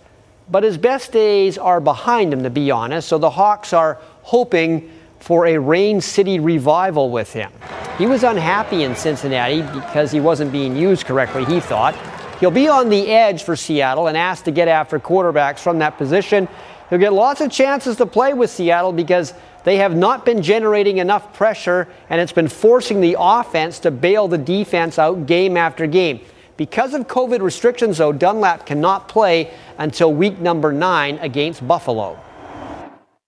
But 0.50 0.64
his 0.64 0.78
best 0.78 1.12
days 1.12 1.58
are 1.58 1.78
behind 1.78 2.32
him, 2.32 2.42
to 2.42 2.50
be 2.50 2.70
honest, 2.70 3.06
so 3.08 3.18
the 3.18 3.30
Hawks 3.30 3.72
are 3.74 3.98
hoping 4.22 4.90
for 5.20 5.46
a 5.46 5.58
Rain 5.58 6.00
City 6.00 6.40
revival 6.40 7.10
with 7.10 7.32
him. 7.32 7.52
He 7.98 8.06
was 8.06 8.24
unhappy 8.24 8.84
in 8.84 8.96
Cincinnati 8.96 9.60
because 9.60 10.10
he 10.10 10.20
wasn't 10.20 10.52
being 10.52 10.74
used 10.74 11.04
correctly, 11.04 11.44
he 11.44 11.60
thought. 11.60 11.94
He'll 12.40 12.50
be 12.50 12.68
on 12.68 12.88
the 12.88 13.08
edge 13.08 13.42
for 13.42 13.56
Seattle 13.56 14.06
and 14.06 14.16
asked 14.16 14.46
to 14.46 14.50
get 14.50 14.68
after 14.68 14.98
quarterbacks 14.98 15.58
from 15.58 15.80
that 15.80 15.98
position. 15.98 16.48
He'll 16.88 16.98
get 16.98 17.12
lots 17.12 17.42
of 17.42 17.50
chances 17.50 17.96
to 17.96 18.06
play 18.06 18.32
with 18.32 18.48
Seattle 18.48 18.92
because 18.92 19.34
they 19.64 19.76
have 19.76 19.94
not 19.94 20.24
been 20.24 20.42
generating 20.42 20.98
enough 20.98 21.34
pressure, 21.34 21.88
and 22.10 22.20
it's 22.20 22.32
been 22.32 22.48
forcing 22.48 23.00
the 23.00 23.16
offense 23.18 23.78
to 23.80 23.90
bail 23.90 24.28
the 24.28 24.38
defense 24.38 24.98
out 24.98 25.26
game 25.26 25.56
after 25.56 25.86
game. 25.86 26.20
Because 26.56 26.92
of 26.92 27.06
COVID 27.06 27.40
restrictions, 27.40 27.98
though, 27.98 28.12
Dunlap 28.12 28.66
cannot 28.66 29.08
play 29.08 29.52
until 29.78 30.12
week 30.12 30.40
number 30.40 30.72
nine 30.72 31.18
against 31.18 31.66
Buffalo. 31.66 32.18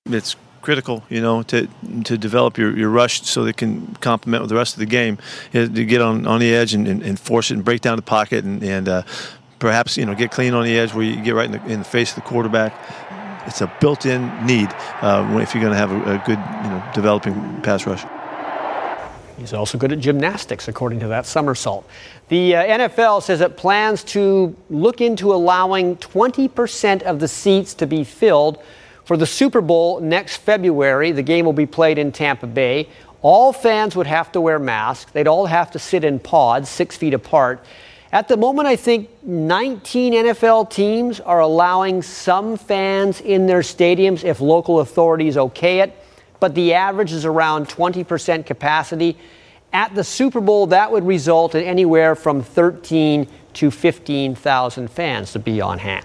It's 0.06 0.34
critical, 0.62 1.04
you 1.08 1.20
know, 1.20 1.42
to 1.44 1.68
to 2.04 2.18
develop 2.18 2.58
your, 2.58 2.76
your 2.76 2.90
rush 2.90 3.22
so 3.22 3.44
they 3.44 3.52
can 3.52 3.94
complement 4.00 4.42
with 4.42 4.50
the 4.50 4.56
rest 4.56 4.74
of 4.74 4.80
the 4.80 4.86
game. 4.86 5.18
You 5.52 5.60
know, 5.60 5.74
to 5.74 5.84
get 5.84 6.00
on, 6.00 6.26
on 6.26 6.40
the 6.40 6.52
edge 6.54 6.74
and, 6.74 6.88
and, 6.88 7.02
and, 7.02 7.18
force 7.18 7.50
it 7.50 7.54
and 7.54 7.64
break 7.64 7.80
down 7.80 7.96
the 7.96 8.02
pocket 8.02 8.44
and, 8.44 8.62
and 8.62 8.88
uh, 8.88 9.02
perhaps, 9.58 9.96
you 9.96 10.04
know, 10.06 10.14
get 10.14 10.30
clean 10.30 10.54
on 10.54 10.64
the 10.64 10.76
edge 10.76 10.92
where 10.92 11.04
you 11.04 11.22
get 11.22 11.34
right 11.34 11.46
in 11.46 11.52
the, 11.52 11.64
in 11.66 11.78
the 11.78 11.84
face 11.84 12.10
of 12.10 12.16
the 12.16 12.28
quarterback 12.28 12.74
it's 13.46 13.60
a 13.60 13.72
built-in 13.80 14.46
need 14.46 14.68
uh, 15.02 15.38
if 15.40 15.54
you're 15.54 15.62
going 15.62 15.72
to 15.72 15.78
have 15.78 15.92
a, 15.92 16.14
a, 16.14 16.22
good, 16.24 16.38
you 16.38 16.70
know, 16.70 16.84
developing 16.94 17.60
pass 17.62 17.86
rush. 17.86 18.04
He's 19.38 19.54
also 19.54 19.78
good 19.78 19.92
at 19.92 20.00
gymnastics, 20.00 20.68
according 20.68 21.00
to 21.00 21.08
that 21.08 21.24
somersault. 21.24 21.88
The 22.28 22.56
uh, 22.56 22.78
NFL 22.78 23.22
says 23.22 23.40
it 23.40 23.56
plans 23.56 24.04
to 24.04 24.54
look 24.68 25.00
into 25.00 25.32
allowing 25.32 25.96
20% 25.96 27.02
of 27.02 27.20
the 27.20 27.28
seats 27.28 27.72
to 27.74 27.86
be 27.86 28.04
filled 28.04 28.62
for 29.04 29.16
the 29.16 29.26
Super 29.26 29.62
Bowl 29.62 30.00
next 30.00 30.36
February. 30.36 31.10
The 31.12 31.22
game 31.22 31.46
will 31.46 31.54
be 31.54 31.66
played 31.66 31.96
in 31.96 32.12
Tampa 32.12 32.46
Bay. 32.46 32.88
All 33.22 33.52
fans 33.52 33.96
would 33.96 34.06
have 34.06 34.30
to 34.32 34.40
wear 34.40 34.58
masks. 34.58 35.10
They'd 35.12 35.26
all 35.26 35.46
have 35.46 35.70
to 35.72 35.78
sit 35.78 36.04
in 36.04 36.18
pods, 36.18 36.68
six 36.68 36.96
feet 36.96 37.14
apart. 37.14 37.64
At 38.12 38.26
the 38.26 38.36
moment, 38.36 38.66
I 38.66 38.74
think 38.74 39.08
19 39.22 40.14
NFL 40.14 40.70
teams 40.70 41.20
are 41.20 41.40
allowing 41.40 42.02
some 42.02 42.56
fans 42.56 43.20
in 43.20 43.46
their 43.46 43.60
stadiums 43.60 44.24
if 44.24 44.40
local 44.40 44.80
authorities 44.80 45.36
okay 45.36 45.78
it, 45.80 45.96
but 46.40 46.54
the 46.56 46.74
average 46.74 47.12
is 47.12 47.24
around 47.24 47.68
20% 47.68 48.46
capacity. 48.46 49.16
At 49.72 49.94
the 49.94 50.02
Super 50.02 50.40
Bowl, 50.40 50.66
that 50.68 50.90
would 50.90 51.06
result 51.06 51.54
in 51.54 51.62
anywhere 51.62 52.16
from 52.16 52.42
13 52.42 53.28
to 53.52 53.70
15,000 53.70 54.90
fans 54.90 55.32
to 55.32 55.38
be 55.38 55.60
on 55.60 55.78
hand. 55.78 56.04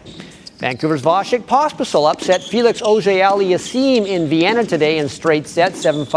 Vancouver's 0.58 1.02
Vasek 1.02 1.42
Pospisil 1.42 2.10
upset 2.10 2.42
Felix 2.42 2.82
Auger-Aliassime 2.82 4.08
in 4.08 4.30
Vienna 4.30 4.64
today 4.64 5.00
in 5.00 5.10
straight 5.10 5.48
sets, 5.48 5.84
7-5, 5.84 6.08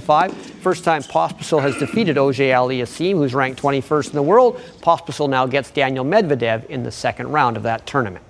7-5. 0.00 0.32
First 0.32 0.82
time 0.82 1.02
Pospisil 1.02 1.60
has 1.60 1.76
defeated 1.76 2.16
Auger-Aliassime, 2.16 3.12
who's 3.12 3.34
ranked 3.34 3.60
21st 3.60 4.06
in 4.06 4.12
the 4.14 4.22
world. 4.22 4.56
Pospisil 4.80 5.28
now 5.28 5.46
gets 5.46 5.70
Daniil 5.70 6.06
Medvedev 6.06 6.64
in 6.66 6.82
the 6.82 6.90
second 6.90 7.28
round 7.28 7.58
of 7.58 7.64
that 7.64 7.86
tournament. 7.86 8.24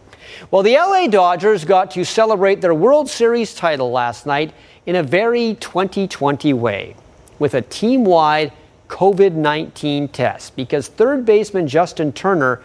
Well, 0.50 0.64
the 0.64 0.74
LA 0.74 1.06
Dodgers 1.06 1.64
got 1.64 1.92
to 1.92 2.04
celebrate 2.04 2.60
their 2.60 2.74
World 2.74 3.08
Series 3.08 3.54
title 3.54 3.92
last 3.92 4.26
night 4.26 4.52
in 4.86 4.96
a 4.96 5.02
very 5.04 5.54
2020 5.54 6.52
way 6.54 6.96
with 7.38 7.54
a 7.54 7.62
team 7.62 8.04
wide 8.04 8.52
COVID 8.88 9.34
19 9.34 10.08
test 10.08 10.56
because 10.56 10.88
third 10.88 11.24
baseman 11.24 11.68
Justin 11.68 12.12
Turner 12.12 12.60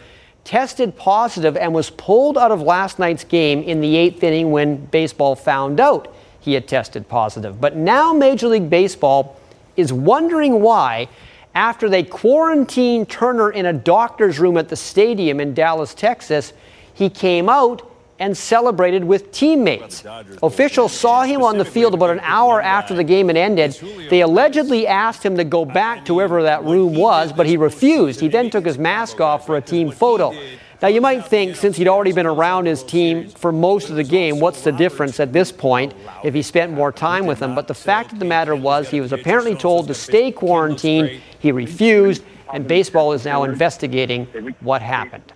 tested 0.48 0.96
positive 0.96 1.58
and 1.58 1.74
was 1.74 1.90
pulled 1.90 2.38
out 2.38 2.54
of 2.54 2.62
last 2.62 3.00
night's 3.00 3.26
game 3.26 3.62
in 3.64 3.82
the 3.82 3.98
eighth 3.98 4.24
inning 4.24 4.50
when 4.50 4.78
baseball 4.86 5.36
found 5.36 5.78
out 5.78 6.16
he 6.40 6.54
had 6.54 6.66
tested 6.70 7.06
positive. 7.10 7.60
But 7.60 7.76
now 7.76 8.14
Major 8.14 8.48
League 8.48 8.70
Baseball 8.70 9.38
is 9.76 9.92
wondering 9.92 10.62
why, 10.62 11.10
after 11.54 11.90
they 11.90 12.02
quarantined 12.02 13.10
Turner 13.10 13.52
in 13.52 13.66
a 13.66 13.74
doctor's 13.74 14.40
room 14.40 14.56
at 14.56 14.70
the 14.70 14.78
stadium 14.78 15.42
in 15.42 15.54
Dallas, 15.54 15.94
Texas, 15.94 16.54
he 16.94 17.10
came 17.10 17.50
out 17.50 17.82
and 18.20 18.36
celebrated 18.36 19.04
with 19.04 19.32
teammates. 19.32 20.04
Officials 20.42 20.92
saw 20.92 21.24
him 21.24 21.42
on 21.42 21.58
the 21.58 21.66
field 21.66 21.94
about 21.94 22.10
an 22.10 22.20
hour 22.22 22.62
after 22.62 22.94
the 22.94 23.04
game 23.04 23.28
had 23.28 23.38
ended. 23.38 23.74
They 24.10 24.22
allegedly 24.22 24.88
asked 24.88 25.24
him 25.24 25.38
to 25.38 25.44
go 25.44 25.66
back 25.66 26.06
to 26.06 26.16
wherever 26.16 26.44
that 26.44 26.64
room 26.64 26.96
was, 26.96 27.32
but 27.32 27.46
he 27.46 27.58
refused. 27.58 28.20
He 28.20 28.28
then 28.28 28.50
took 28.50 28.66
his 28.66 28.78
mask 28.78 29.22
off 29.22 29.46
for 29.46 29.58
a 29.58 29.62
team 29.62 29.92
photo. 29.92 30.34
Now, 30.80 30.90
you 30.90 31.02
might 31.02 31.26
think 31.26 31.56
since 31.56 31.76
he'd 31.76 31.88
already 31.88 32.12
been 32.12 32.28
around 32.28 32.68
his 32.68 32.84
team 32.84 33.30
for 33.30 33.52
most 33.52 33.90
of 33.90 33.96
the 33.96 34.04
game, 34.04 34.40
what's 34.40 34.62
the 34.62 34.72
difference 34.72 35.20
at 35.20 35.34
this 35.34 35.52
point 35.52 35.96
if 36.24 36.36
he 36.36 36.44
spent 36.44 36.72
more 36.72 36.92
time 36.92 37.26
with 37.26 37.40
them? 37.40 37.56
But 37.56 37.68
the 37.68 37.74
fact 37.74 38.14
of 38.14 38.20
the 38.20 38.26
matter 38.26 38.56
was, 38.56 38.88
he 38.88 39.02
was 39.02 39.12
apparently 39.12 39.56
told 39.56 39.88
to 39.88 39.96
stay 39.96 40.32
quarantined. 40.32 41.20
He 41.40 41.52
refused, 41.52 42.24
and 42.54 42.68
baseball 42.68 43.14
is 43.14 43.26
now 43.26 43.44
investigating 43.44 44.26
what 44.60 44.84
happened. 44.84 45.34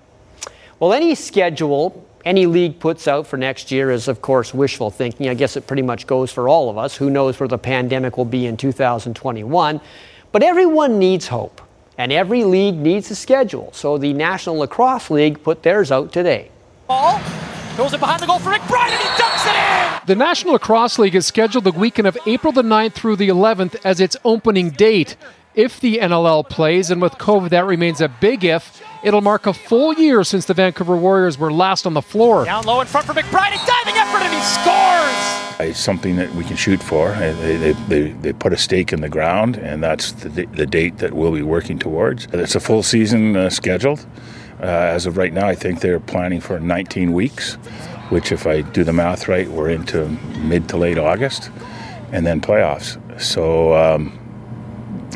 Well, 0.80 0.94
any 0.94 1.16
schedule 1.16 2.06
any 2.26 2.46
league 2.46 2.80
puts 2.80 3.08
out 3.08 3.28
for 3.28 3.38
next 3.38 3.72
year 3.72 3.92
is, 3.92 4.08
of 4.08 4.22
course, 4.22 4.54
wishful 4.54 4.92
thinking. 4.92 5.30
I 5.30 5.34
guess 5.34 5.58
it 5.58 5.68
pretty 5.68 5.82
much 5.82 6.08
goes 6.08 6.32
for 6.32 6.48
all 6.48 6.70
of 6.70 6.78
us. 6.78 6.96
Who 6.96 7.10
knows 7.10 7.40
where 7.40 7.48
the 7.48 7.58
pandemic 7.58 8.18
will 8.18 8.26
be 8.26 8.46
in 8.46 8.58
2021? 8.58 9.82
But 10.32 10.44
everyone 10.44 11.00
needs 11.00 11.28
hope, 11.28 11.62
and 11.98 12.12
every 12.12 12.44
league 12.44 12.76
needs 12.76 13.12
a 13.12 13.16
schedule. 13.16 13.72
So 13.74 13.98
the 13.98 14.14
National 14.14 14.58
Lacrosse 14.58 15.10
League 15.10 15.44
put 15.44 15.64
theirs 15.64 15.92
out 15.92 16.14
today. 16.14 16.50
Ball 16.88 17.20
goes 17.76 17.94
it 17.94 18.00
behind 18.00 18.22
the 18.22 18.28
goal 18.28 18.40
for 18.40 18.52
McBride, 18.52 18.90
and 18.90 19.02
he 19.02 19.08
dunks 19.22 19.48
it 19.50 19.56
in! 19.56 20.08
The 20.08 20.16
National 20.16 20.54
Lacrosse 20.54 21.00
League 21.00 21.16
is 21.16 21.26
scheduled 21.26 21.64
the 21.64 21.72
weekend 21.72 22.08
of 22.08 22.18
April 22.26 22.54
the 22.54 22.62
9th 22.62 22.94
through 22.94 23.16
the 23.16 23.30
11th 23.30 23.78
as 23.84 24.00
its 24.00 24.18
opening 24.24 24.70
date. 24.70 25.16
If 25.54 25.82
the 25.82 25.98
NLL 25.98 26.48
plays, 26.48 26.92
and 26.92 27.02
with 27.02 27.14
COVID, 27.16 27.50
that 27.50 27.66
remains 27.66 28.00
a 28.00 28.08
big 28.08 28.46
if, 28.46 28.82
it'll 29.04 29.20
mark 29.20 29.48
a 29.48 29.54
full 29.54 29.94
year 29.94 30.24
since 30.24 30.46
the 30.46 30.54
Vancouver 30.54 30.96
Warriors 30.96 31.38
were 31.38 31.52
last 31.52 31.86
on 31.86 31.94
the 31.94 32.02
floor. 32.02 32.46
Down 32.46 32.64
low 32.64 32.80
in 32.80 32.88
front 32.88 33.06
for 33.06 33.12
McBride, 33.12 33.62
a 33.62 33.68
diving 33.68 33.96
effort, 33.96 34.22
and 34.22 34.34
he 34.34 34.40
scores! 34.40 35.70
It's 35.70 35.78
something 35.78 36.16
that 36.16 36.34
we 36.36 36.46
can 36.46 36.56
shoot 36.56 36.82
for. 36.82 37.12
They, 37.12 37.58
they, 37.58 37.74
they, 37.74 38.12
they 38.12 38.32
put 38.32 38.54
a 38.54 38.58
stake 38.58 38.94
in 38.94 39.02
the 39.02 39.10
ground, 39.10 39.58
and 39.58 39.84
that's 39.84 40.14
the, 40.14 40.30
the 40.30 40.66
date 40.66 41.00
that 41.00 41.14
we'll 41.14 41.34
be 41.34 41.42
working 41.42 41.78
towards. 41.78 42.28
It's 42.32 42.56
a 42.56 42.62
full 42.62 42.82
season 42.82 43.36
uh, 43.36 43.50
scheduled. 43.50 44.06
Uh, 44.62 44.68
as 44.68 45.06
of 45.06 45.18
right 45.18 45.34
now, 45.34 45.48
I 45.48 45.56
think 45.56 45.82
they're 45.82 46.00
planning 46.00 46.40
for 46.40 46.62
19 46.62 47.12
weeks, 47.12 47.56
which, 48.08 48.32
if 48.32 48.48
I 48.48 48.62
do 48.62 48.86
the 48.86 48.94
math 48.94 49.28
right, 49.28 49.50
we're 49.50 49.70
into 49.70 50.08
mid 50.40 50.70
to 50.70 50.78
late 50.78 50.98
August, 50.98 51.52
and 52.14 52.26
then 52.26 52.40
playoffs. 52.40 52.98
So, 53.20 53.74
um, 53.76 54.18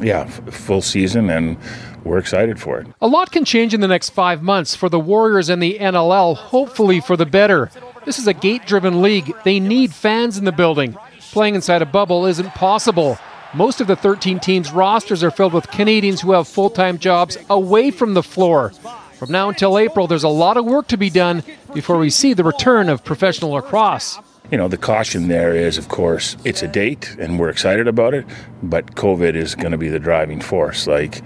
yeah, 0.02 0.26
full 0.26 0.82
season, 0.82 1.30
and 1.30 1.58
we're 2.04 2.18
excited 2.18 2.60
for 2.60 2.80
it. 2.80 2.88
A 3.02 3.08
lot 3.08 3.32
can 3.32 3.46
change 3.46 3.74
in 3.74 3.82
the 3.82 3.88
next 3.88 4.12
five 4.12 4.42
months 4.44 4.76
for 4.76 4.90
the 4.90 5.00
Warriors 5.00 5.50
and 5.50 5.62
the 5.62 5.80
NLL, 5.80 6.36
hopefully 6.36 7.00
for 7.00 7.18
the 7.18 7.26
better. 7.26 7.70
This 8.06 8.20
is 8.20 8.28
a 8.28 8.34
gate 8.34 8.66
driven 8.66 9.02
league. 9.02 9.34
They 9.44 9.60
need 9.60 9.94
fans 9.94 10.38
in 10.38 10.46
the 10.46 10.52
building. 10.52 10.96
Playing 11.32 11.56
inside 11.56 11.82
a 11.82 11.86
bubble 11.86 12.26
isn't 12.26 12.50
possible. 12.50 13.18
Most 13.54 13.82
of 13.82 13.88
the 13.88 13.96
13 13.96 14.40
teams' 14.40 14.72
rosters 14.72 15.24
are 15.24 15.32
filled 15.32 15.54
with 15.54 15.72
Canadians 15.72 16.22
who 16.22 16.34
have 16.34 16.48
full 16.48 16.70
time 16.70 17.00
jobs 17.00 17.38
away 17.50 17.90
from 17.90 18.14
the 18.14 18.24
floor. 18.24 18.72
From 19.18 19.32
now 19.32 19.50
until 19.50 19.78
April, 19.78 20.08
there's 20.08 20.24
a 20.24 20.30
lot 20.30 20.58
of 20.58 20.66
work 20.66 20.88
to 20.90 20.98
be 20.98 21.10
done 21.10 21.42
before 21.74 21.98
we 21.98 22.10
see 22.10 22.34
the 22.34 22.44
return 22.44 22.90
of 22.90 23.04
professional 23.04 23.52
lacrosse. 23.52 24.20
You 24.52 24.60
know, 24.60 24.68
the 24.68 24.78
caution 24.78 25.28
there 25.28 25.56
is, 25.56 25.78
of 25.80 25.90
course, 25.90 26.38
it's 26.44 26.62
a 26.62 26.68
date 26.68 27.16
and 27.20 27.40
we're 27.40 27.50
excited 27.50 27.88
about 27.88 28.14
it, 28.14 28.26
but 28.62 28.94
COVID 28.96 29.36
is 29.36 29.56
going 29.56 29.72
to 29.72 29.78
be 29.78 29.90
the 29.90 30.00
driving 30.00 30.40
force. 30.40 30.86
Like, 30.86 31.24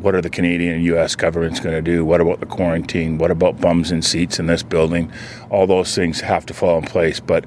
what 0.00 0.14
are 0.14 0.20
the 0.20 0.30
Canadian 0.30 0.74
and 0.74 0.84
U.S. 0.84 1.16
governments 1.16 1.58
going 1.58 1.74
to 1.74 1.82
do? 1.82 2.04
What 2.04 2.20
about 2.20 2.38
the 2.38 2.46
quarantine? 2.46 3.18
What 3.18 3.32
about 3.32 3.60
bums 3.60 3.90
and 3.90 4.04
seats 4.04 4.38
in 4.38 4.46
this 4.46 4.62
building? 4.62 5.12
All 5.50 5.66
those 5.66 5.94
things 5.94 6.20
have 6.20 6.46
to 6.46 6.54
fall 6.54 6.78
in 6.78 6.84
place. 6.84 7.18
But, 7.18 7.44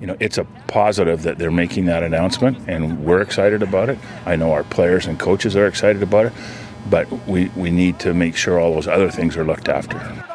you 0.00 0.06
know, 0.06 0.16
it's 0.20 0.36
a 0.36 0.44
positive 0.68 1.22
that 1.22 1.38
they're 1.38 1.50
making 1.50 1.86
that 1.86 2.02
announcement, 2.02 2.58
and 2.68 3.04
we're 3.04 3.22
excited 3.22 3.62
about 3.62 3.88
it. 3.88 3.98
I 4.26 4.36
know 4.36 4.52
our 4.52 4.64
players 4.64 5.06
and 5.06 5.18
coaches 5.18 5.56
are 5.56 5.66
excited 5.66 6.02
about 6.02 6.26
it, 6.26 6.32
but 6.90 7.10
we, 7.26 7.48
we 7.56 7.70
need 7.70 7.98
to 8.00 8.12
make 8.12 8.36
sure 8.36 8.60
all 8.60 8.74
those 8.74 8.88
other 8.88 9.10
things 9.10 9.36
are 9.36 9.44
looked 9.44 9.70
after. 9.70 10.25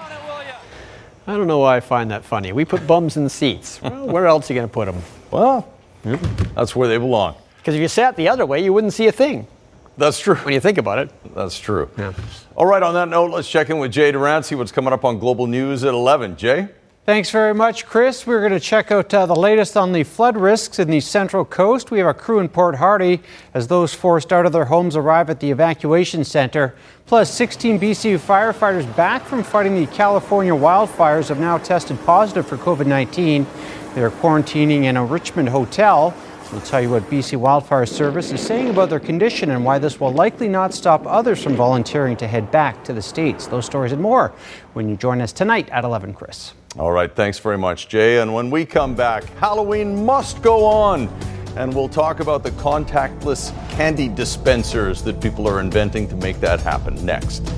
I 1.32 1.38
don't 1.38 1.48
know 1.48 1.60
why 1.60 1.78
I 1.78 1.80
find 1.80 2.12
that 2.12 2.26
funny. 2.26 2.52
We 2.52 2.66
put 2.66 2.86
bums 2.86 3.16
in 3.16 3.30
seats. 3.30 3.80
Well, 3.92 4.08
where 4.08 4.26
else 4.28 4.50
are 4.50 4.54
you 4.54 4.60
going 4.60 4.68
to 4.68 4.74
put 4.74 4.86
them? 4.86 5.02
Well, 5.32 5.66
that's 6.54 6.76
where 6.76 6.90
they 6.90 6.98
belong. 6.98 7.36
Because 7.58 7.74
if 7.76 7.80
you 7.82 7.88
sat 7.88 8.18
the 8.18 8.28
other 8.28 8.46
way, 8.46 8.62
you 8.62 8.74
wouldn't 8.74 8.92
see 8.92 9.08
a 9.08 9.12
thing. 9.14 9.48
That's 9.98 10.20
true. 10.20 10.36
When 10.36 10.54
you 10.54 10.60
think 10.60 10.78
about 10.78 11.00
it. 11.00 11.10
That's 11.34 11.58
true. 11.58 11.90
Yeah. 11.98 12.14
All 12.56 12.66
right, 12.66 12.84
on 12.84 12.94
that 12.96 13.08
note, 13.08 13.32
let's 13.32 13.50
check 13.50 13.70
in 13.70 13.78
with 13.78 13.92
Jay 13.94 14.12
Durant, 14.12 14.46
see 14.46 14.56
what's 14.56 14.72
coming 14.74 14.92
up 14.92 15.06
on 15.06 15.20
Global 15.20 15.48
News 15.48 15.86
at 15.86 15.94
11. 15.94 16.36
Jay? 16.36 16.68
Thanks 17.04 17.32
very 17.32 17.56
much, 17.56 17.88
Chris. 17.88 18.28
We're 18.28 18.48
going 18.48 18.52
to 18.52 18.60
check 18.60 18.92
out 18.92 19.12
uh, 19.12 19.26
the 19.26 19.36
latest 19.36 19.76
on 19.76 19.92
the 19.92 20.04
flood 20.04 20.38
risks 20.38 20.78
in 20.78 20.88
the 20.88 21.00
Central 21.00 21.44
Coast. 21.44 21.90
We 21.90 21.98
have 21.98 22.08
a 22.08 22.14
crew 22.14 22.38
in 22.38 22.48
Port 22.48 22.76
Hardy 22.76 23.22
as 23.56 23.68
those 23.68 23.92
forced 23.92 24.32
out 24.32 24.46
of 24.46 24.52
their 24.52 24.66
homes 24.66 24.96
arrive 24.96 25.28
at 25.32 25.40
the 25.40 25.50
evacuation 25.50 26.24
center. 26.24 26.76
Plus, 27.08 27.34
16 27.34 27.80
BC 27.80 28.20
firefighters 28.20 28.96
back 28.96 29.26
from 29.26 29.42
fighting 29.42 29.74
the 29.74 29.88
California 29.88 30.54
wildfires 30.54 31.30
have 31.30 31.40
now 31.40 31.58
tested 31.58 32.00
positive 32.06 32.46
for 32.46 32.58
COVID 32.58 32.86
19. 32.86 33.48
They're 33.96 34.12
quarantining 34.12 34.84
in 34.84 34.96
a 34.96 35.04
Richmond 35.04 35.50
hotel. 35.50 36.16
We'll 36.52 36.62
tell 36.62 36.82
you 36.82 36.90
what 36.90 37.04
BC 37.04 37.38
Wildfire 37.38 37.86
Service 37.86 38.34
is 38.34 38.42
saying 38.42 38.70
about 38.70 38.90
their 38.90 39.00
condition 39.00 39.52
and 39.52 39.64
why 39.64 39.80
this 39.80 40.02
will 40.02 40.12
likely 40.12 40.50
not 40.50 40.74
stop 40.74 41.08
others 41.08 41.42
from 41.42 41.56
volunteering 41.56 42.18
to 42.18 42.28
head 42.28 42.52
back 42.52 42.84
to 42.84 42.94
the 42.94 43.02
States. 43.02 43.48
Those 43.48 43.66
stories 43.66 43.94
and 43.94 44.02
more 44.02 44.34
when 44.74 44.90
you 44.90 44.98
join 44.98 45.22
us 45.22 45.32
tonight 45.32 45.70
at 45.70 45.86
11, 45.86 46.14
Chris. 46.14 46.54
All 46.78 46.92
right, 46.92 47.14
thanks 47.14 47.40
very 47.40 47.58
much, 47.58 47.88
Jay. 47.88 48.20
And 48.20 48.34
when 48.34 48.50
we 48.50 48.66
come 48.66 48.96
back, 48.96 49.24
Halloween 49.38 50.06
must 50.06 50.42
go 50.42 50.66
on. 50.66 51.08
And 51.56 51.74
we'll 51.74 51.90
talk 51.90 52.20
about 52.20 52.44
the 52.44 52.52
contactless 52.52 53.52
candy 53.72 54.10
dispensers 54.10 55.02
that 55.04 55.22
people 55.22 55.48
are 55.48 55.62
inventing 55.62 56.10
to 56.10 56.18
make 56.18 56.42
that 56.42 56.60
happen 56.60 57.06
next. 57.06 57.50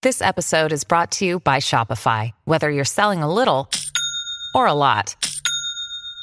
This 0.00 0.22
episode 0.22 0.72
is 0.72 0.84
brought 0.84 1.10
to 1.12 1.26
you 1.26 1.40
by 1.40 1.58
Shopify. 1.58 2.30
Whether 2.44 2.70
you're 2.70 2.84
selling 2.84 3.22
a 3.22 3.32
little 3.32 3.68
or 4.54 4.66
a 4.66 4.74
lot, 4.74 5.16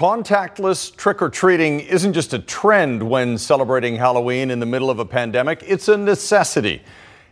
Contactless 0.00 0.96
trick 0.96 1.20
or 1.20 1.28
treating 1.28 1.80
isn't 1.80 2.14
just 2.14 2.32
a 2.32 2.38
trend 2.38 3.02
when 3.02 3.36
celebrating 3.36 3.96
Halloween 3.96 4.50
in 4.50 4.58
the 4.58 4.64
middle 4.64 4.88
of 4.88 4.98
a 4.98 5.04
pandemic, 5.04 5.62
it's 5.66 5.88
a 5.88 5.96
necessity. 5.98 6.80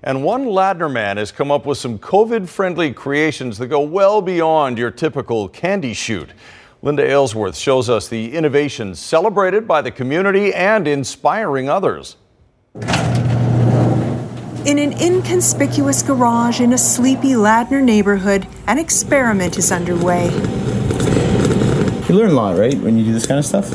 And 0.02 0.22
one 0.22 0.44
Ladner 0.44 0.92
man 0.92 1.16
has 1.16 1.32
come 1.32 1.50
up 1.50 1.64
with 1.64 1.78
some 1.78 1.98
COVID 1.98 2.46
friendly 2.46 2.92
creations 2.92 3.56
that 3.56 3.68
go 3.68 3.80
well 3.80 4.20
beyond 4.20 4.76
your 4.76 4.90
typical 4.90 5.48
candy 5.48 5.94
chute. 5.94 6.34
Linda 6.82 7.02
Aylesworth 7.10 7.56
shows 7.56 7.88
us 7.88 8.06
the 8.06 8.34
innovations 8.34 8.98
celebrated 8.98 9.66
by 9.66 9.80
the 9.80 9.90
community 9.90 10.52
and 10.52 10.86
inspiring 10.86 11.70
others. 11.70 12.16
In 14.66 14.78
an 14.78 14.92
inconspicuous 15.00 16.02
garage 16.02 16.60
in 16.60 16.74
a 16.74 16.78
sleepy 16.78 17.32
Ladner 17.32 17.82
neighborhood, 17.82 18.46
an 18.66 18.78
experiment 18.78 19.56
is 19.56 19.72
underway. 19.72 20.28
You 22.08 22.14
learn 22.14 22.30
a 22.30 22.34
lot, 22.34 22.56
right, 22.56 22.74
when 22.78 22.96
you 22.96 23.04
do 23.04 23.12
this 23.12 23.26
kind 23.26 23.38
of 23.38 23.44
stuff? 23.44 23.68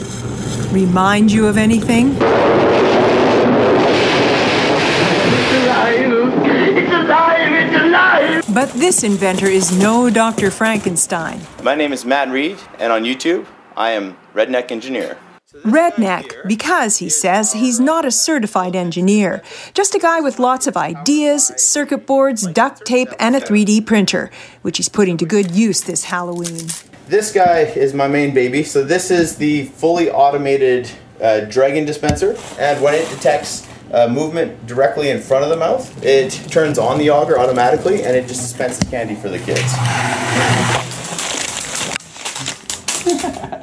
Remind 0.73 1.31
you 1.31 1.45
of 1.45 1.55
anything? 1.55 2.13
It's 2.13 2.21
alive! 6.91 7.51
It's 7.51 7.75
alive! 7.75 8.43
But 8.51 8.71
this 8.71 9.03
inventor 9.03 9.45
is 9.45 9.77
no 9.77 10.09
Dr. 10.09 10.49
Frankenstein. 10.49 11.41
My 11.61 11.75
name 11.75 11.93
is 11.93 12.05
Matt 12.05 12.29
Reed, 12.29 12.57
and 12.79 12.91
on 12.91 13.03
YouTube, 13.03 13.45
I 13.77 13.91
am 13.91 14.17
Redneck 14.33 14.71
Engineer. 14.71 15.15
Redneck, 15.63 16.47
because 16.47 16.97
he 16.97 17.09
says 17.09 17.53
he's 17.53 17.79
not 17.79 18.03
a 18.03 18.09
certified 18.09 18.75
engineer, 18.75 19.43
just 19.75 19.93
a 19.93 19.99
guy 19.99 20.21
with 20.21 20.39
lots 20.39 20.65
of 20.65 20.75
ideas, 20.75 21.53
circuit 21.57 22.07
boards, 22.07 22.47
duct 22.47 22.83
tape, 22.83 23.09
and 23.19 23.35
a 23.35 23.39
3D 23.39 23.85
printer, 23.85 24.31
which 24.63 24.77
he's 24.77 24.89
putting 24.89 25.17
to 25.17 25.25
good 25.27 25.51
use 25.51 25.81
this 25.81 26.05
Halloween. 26.05 26.69
This 27.07 27.33
guy 27.33 27.59
is 27.59 27.93
my 27.93 28.07
main 28.07 28.33
baby. 28.33 28.63
So 28.63 28.83
this 28.83 29.11
is 29.11 29.35
the 29.35 29.65
fully 29.65 30.09
automated 30.09 30.89
uh, 31.21 31.41
dragon 31.41 31.85
dispenser, 31.85 32.37
and 32.57 32.81
when 32.81 32.93
it 32.93 33.09
detects 33.09 33.67
uh, 33.91 34.07
movement 34.07 34.65
directly 34.65 35.09
in 35.09 35.21
front 35.21 35.43
of 35.43 35.49
the 35.49 35.57
mouth, 35.57 36.03
it 36.03 36.31
turns 36.49 36.79
on 36.79 36.97
the 36.97 37.09
auger 37.09 37.37
automatically, 37.37 38.03
and 38.03 38.15
it 38.15 38.27
just 38.27 38.41
dispenses 38.41 38.89
candy 38.89 39.15
for 39.15 39.29
the 39.29 39.39
kids. 39.39 39.73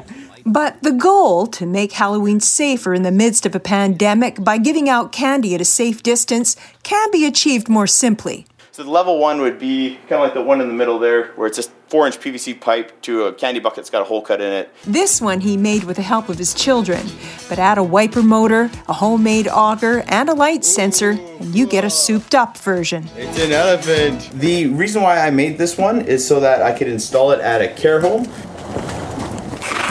But 0.46 0.82
the 0.82 0.90
goal 0.90 1.46
to 1.46 1.64
make 1.64 1.92
Halloween 1.92 2.40
safer 2.40 2.92
in 2.92 3.04
the 3.04 3.12
midst 3.12 3.46
of 3.46 3.54
a 3.54 3.60
pandemic 3.60 4.42
by 4.42 4.58
giving 4.58 4.88
out 4.88 5.12
candy 5.12 5.54
at 5.54 5.60
a 5.60 5.64
safe 5.64 6.02
distance 6.02 6.56
can 6.82 7.08
be 7.12 7.24
achieved 7.24 7.68
more 7.68 7.86
simply. 7.86 8.46
So 8.72 8.84
the 8.84 8.90
level 8.90 9.18
one 9.18 9.40
would 9.40 9.58
be 9.58 9.98
kind 10.08 10.12
of 10.12 10.20
like 10.20 10.34
the 10.34 10.42
one 10.42 10.60
in 10.60 10.68
the 10.68 10.74
middle 10.74 11.00
there, 11.00 11.32
where 11.32 11.48
it's 11.48 11.56
just 11.56 11.72
four 11.88 12.06
inch 12.06 12.20
PVC 12.20 12.60
pipe 12.60 13.02
to 13.02 13.24
a 13.24 13.32
candy 13.32 13.58
bucket 13.58 13.76
that's 13.76 13.90
got 13.90 14.02
a 14.02 14.04
hole 14.04 14.22
cut 14.22 14.40
in 14.40 14.52
it. 14.52 14.72
This 14.84 15.20
one 15.20 15.40
he 15.40 15.56
made 15.56 15.82
with 15.82 15.96
the 15.96 16.02
help 16.02 16.28
of 16.28 16.38
his 16.38 16.54
children. 16.54 17.04
But 17.48 17.58
add 17.58 17.78
a 17.78 17.82
wiper 17.82 18.22
motor, 18.22 18.70
a 18.86 18.92
homemade 18.92 19.48
auger, 19.48 20.04
and 20.06 20.28
a 20.28 20.34
light 20.34 20.64
sensor, 20.64 21.10
and 21.10 21.52
you 21.52 21.66
get 21.66 21.84
a 21.84 21.90
souped 21.90 22.32
up 22.32 22.56
version. 22.58 23.10
It's 23.16 23.40
an 23.40 23.50
elephant. 23.50 24.30
The 24.34 24.68
reason 24.68 25.02
why 25.02 25.18
I 25.18 25.30
made 25.30 25.58
this 25.58 25.76
one 25.76 26.02
is 26.02 26.26
so 26.26 26.38
that 26.38 26.62
I 26.62 26.70
could 26.70 26.86
install 26.86 27.32
it 27.32 27.40
at 27.40 27.60
a 27.60 27.68
care 27.74 28.00
home. 28.00 28.22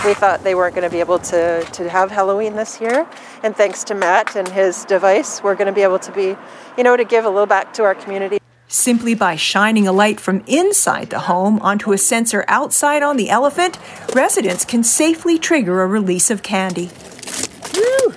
We 0.05 0.13
thought 0.13 0.39
they 0.45 0.55
weren't 0.55 0.73
going 0.73 0.87
to 0.87 0.89
be 0.89 1.01
able 1.01 1.19
to, 1.19 1.65
to 1.65 1.89
have 1.89 2.09
Halloween 2.09 2.55
this 2.55 2.79
year. 2.79 3.05
And 3.43 3.53
thanks 3.53 3.83
to 3.83 3.93
Matt 3.93 4.37
and 4.37 4.47
his 4.47 4.85
device, 4.85 5.43
we're 5.43 5.55
going 5.55 5.67
to 5.67 5.73
be 5.73 5.81
able 5.81 5.99
to 5.99 6.11
be, 6.13 6.37
you 6.77 6.83
know, 6.85 6.95
to 6.95 7.03
give 7.03 7.25
a 7.25 7.29
little 7.29 7.45
back 7.45 7.73
to 7.73 7.83
our 7.83 7.93
community. 7.93 8.38
Simply 8.71 9.15
by 9.15 9.35
shining 9.35 9.87
a 9.87 9.91
light 9.91 10.19
from 10.19 10.43
inside 10.45 11.09
the 11.09 11.21
home 11.21 11.59
onto 11.61 11.91
a 11.91 11.97
sensor 11.97 12.45
outside 12.47 13.01
on 13.01 13.17
the 13.17 13.31
elephant, 13.31 13.79
residents 14.13 14.63
can 14.63 14.83
safely 14.83 15.39
trigger 15.39 15.81
a 15.81 15.87
release 15.87 16.29
of 16.29 16.43
candy. 16.43 16.91
Woo! 17.73 18.13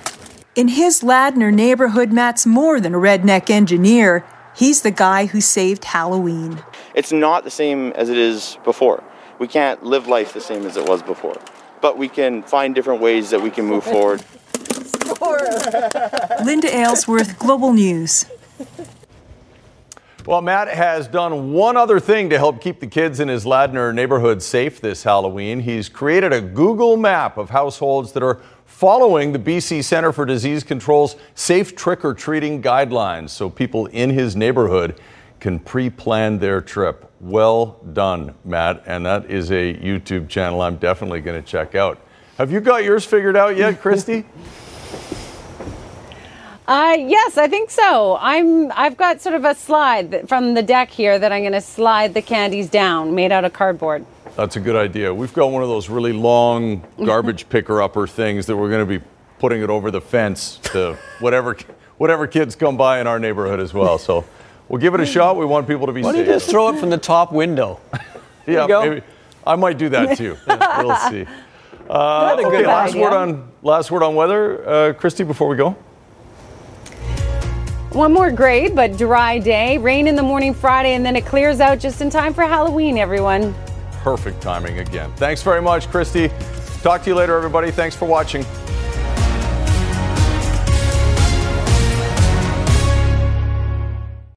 In 0.53 0.67
his 0.67 1.01
Ladner 1.01 1.51
neighborhood, 1.51 2.13
Matt's 2.13 2.45
more 2.45 2.79
than 2.79 2.93
a 2.93 2.99
redneck 2.99 3.49
engineer. 3.49 4.23
He's 4.55 4.83
the 4.83 4.91
guy 4.91 5.25
who 5.25 5.41
saved 5.41 5.85
Halloween. 5.85 6.63
It's 6.93 7.11
not 7.11 7.43
the 7.43 7.49
same 7.49 7.91
as 7.93 8.09
it 8.09 8.17
is 8.19 8.59
before. 8.63 9.03
We 9.39 9.47
can't 9.47 9.81
live 9.81 10.07
life 10.07 10.33
the 10.33 10.41
same 10.41 10.67
as 10.67 10.77
it 10.77 10.87
was 10.87 11.01
before. 11.01 11.41
But 11.81 11.97
we 11.97 12.07
can 12.07 12.43
find 12.43 12.75
different 12.75 13.01
ways 13.01 13.31
that 13.31 13.41
we 13.41 13.49
can 13.49 13.65
move 13.65 13.83
forward. 13.83 14.23
Linda 16.45 16.67
Aylesworth, 16.67 17.39
Global 17.39 17.73
News. 17.73 18.27
Well, 20.25 20.41
Matt 20.41 20.69
has 20.69 21.09
done 21.09 21.51
one 21.51 21.75
other 21.75 21.99
thing 21.99 22.29
to 22.29 22.37
help 22.37 22.61
keep 22.61 22.79
the 22.79 22.87
kids 22.87 23.19
in 23.19 23.27
his 23.27 23.43
Ladner 23.43 23.93
neighborhood 23.93 24.41
safe 24.41 24.79
this 24.79 25.03
Halloween. 25.03 25.59
He's 25.59 25.89
created 25.89 26.31
a 26.31 26.39
Google 26.39 26.95
map 26.95 27.37
of 27.37 27.49
households 27.49 28.13
that 28.13 28.23
are 28.23 28.39
following 28.65 29.33
the 29.33 29.39
BC 29.39 29.83
Centre 29.83 30.13
for 30.13 30.25
Disease 30.25 30.63
Control's 30.63 31.17
safe 31.35 31.75
trick 31.75 32.05
or 32.05 32.13
treating 32.13 32.61
guidelines 32.61 33.31
so 33.31 33.49
people 33.49 33.87
in 33.87 34.11
his 34.11 34.33
neighborhood 34.33 34.97
can 35.41 35.59
pre 35.59 35.89
plan 35.89 36.39
their 36.39 36.61
trip. 36.61 37.11
Well 37.19 37.81
done, 37.91 38.33
Matt. 38.45 38.83
And 38.85 39.05
that 39.05 39.29
is 39.29 39.51
a 39.51 39.73
YouTube 39.73 40.29
channel 40.29 40.61
I'm 40.61 40.77
definitely 40.77 41.19
going 41.19 41.43
to 41.43 41.45
check 41.45 41.75
out. 41.75 41.99
Have 42.37 42.49
you 42.49 42.61
got 42.61 42.85
yours 42.85 43.03
figured 43.03 43.35
out 43.35 43.57
yet, 43.57 43.81
Kristi? 43.81 44.23
Uh, 46.67 46.95
yes, 46.97 47.37
I 47.37 47.47
think 47.47 47.69
so. 47.69 48.17
I'm. 48.21 48.71
I've 48.71 48.95
got 48.95 49.21
sort 49.21 49.35
of 49.35 49.43
a 49.43 49.53
slide 49.53 50.29
from 50.29 50.53
the 50.53 50.63
deck 50.63 50.89
here 50.89 51.19
that 51.19 51.31
I'm 51.31 51.41
going 51.41 51.53
to 51.53 51.61
slide 51.61 52.13
the 52.13 52.21
candies 52.21 52.69
down, 52.69 53.13
made 53.13 53.33
out 53.33 53.43
of 53.43 53.51
cardboard. 53.51 54.05
That's 54.37 54.55
a 54.55 54.61
good 54.61 54.77
idea. 54.77 55.13
We've 55.13 55.33
got 55.33 55.51
one 55.51 55.61
of 55.61 55.67
those 55.67 55.89
really 55.89 56.13
long 56.13 56.83
garbage 57.05 57.49
picker 57.49 57.81
upper 57.81 58.07
things 58.07 58.45
that 58.45 58.55
we're 58.55 58.69
going 58.69 58.87
to 58.87 58.99
be 58.99 59.05
putting 59.39 59.61
it 59.61 59.69
over 59.69 59.91
the 59.91 59.99
fence 59.99 60.57
to 60.71 60.97
whatever 61.19 61.57
whatever 61.97 62.27
kids 62.27 62.55
come 62.55 62.77
by 62.77 63.01
in 63.01 63.07
our 63.07 63.19
neighborhood 63.19 63.59
as 63.59 63.73
well. 63.73 63.97
So 63.97 64.23
we'll 64.69 64.81
give 64.81 64.93
it 64.93 65.01
a 65.01 65.05
shot. 65.05 65.35
We 65.35 65.45
want 65.45 65.67
people 65.67 65.87
to 65.87 65.93
be 65.93 66.01
Why 66.01 66.13
don't 66.13 66.21
you 66.21 66.25
just 66.25 66.49
throw 66.49 66.69
it 66.69 66.79
from 66.79 66.89
the 66.89 66.97
top 66.97 67.33
window? 67.33 67.81
yeah, 68.47 68.67
maybe 68.67 69.01
I 69.45 69.57
might 69.57 69.77
do 69.77 69.89
that 69.89 70.17
too. 70.17 70.37
we'll 70.47 70.95
see. 71.09 71.25
Uh, 71.89 72.37
okay, 72.39 72.65
last 72.65 72.91
idea. 72.91 73.01
word 73.01 73.13
on 73.13 73.51
last 73.61 73.91
word 73.91 74.01
on 74.01 74.15
weather, 74.15 74.65
uh, 74.65 74.93
Kristi. 74.93 75.27
Before 75.27 75.49
we 75.49 75.57
go. 75.57 75.75
One 77.93 78.11
more 78.11 78.31
gray 78.31 78.69
but 78.69 78.97
dry 78.97 79.37
day. 79.37 79.77
Rain 79.77 80.07
in 80.07 80.15
the 80.15 80.23
morning 80.23 80.55
Friday, 80.55 80.95
and 80.95 81.05
then 81.05 81.15
it 81.15 81.27
clears 81.27 81.59
out 81.59 81.77
just 81.77 82.01
in 82.01 82.09
time 82.09 82.33
for 82.33 82.41
Halloween. 82.41 82.97
Everyone. 82.97 83.53
Perfect 84.01 84.41
timing 84.41 84.79
again. 84.79 85.13
Thanks 85.17 85.43
very 85.43 85.61
much, 85.61 85.87
Kristi. 85.87 86.31
Talk 86.81 87.03
to 87.03 87.11
you 87.11 87.15
later, 87.15 87.37
everybody. 87.37 87.69
Thanks 87.69 87.95
for 87.95 88.05
watching. 88.05 88.43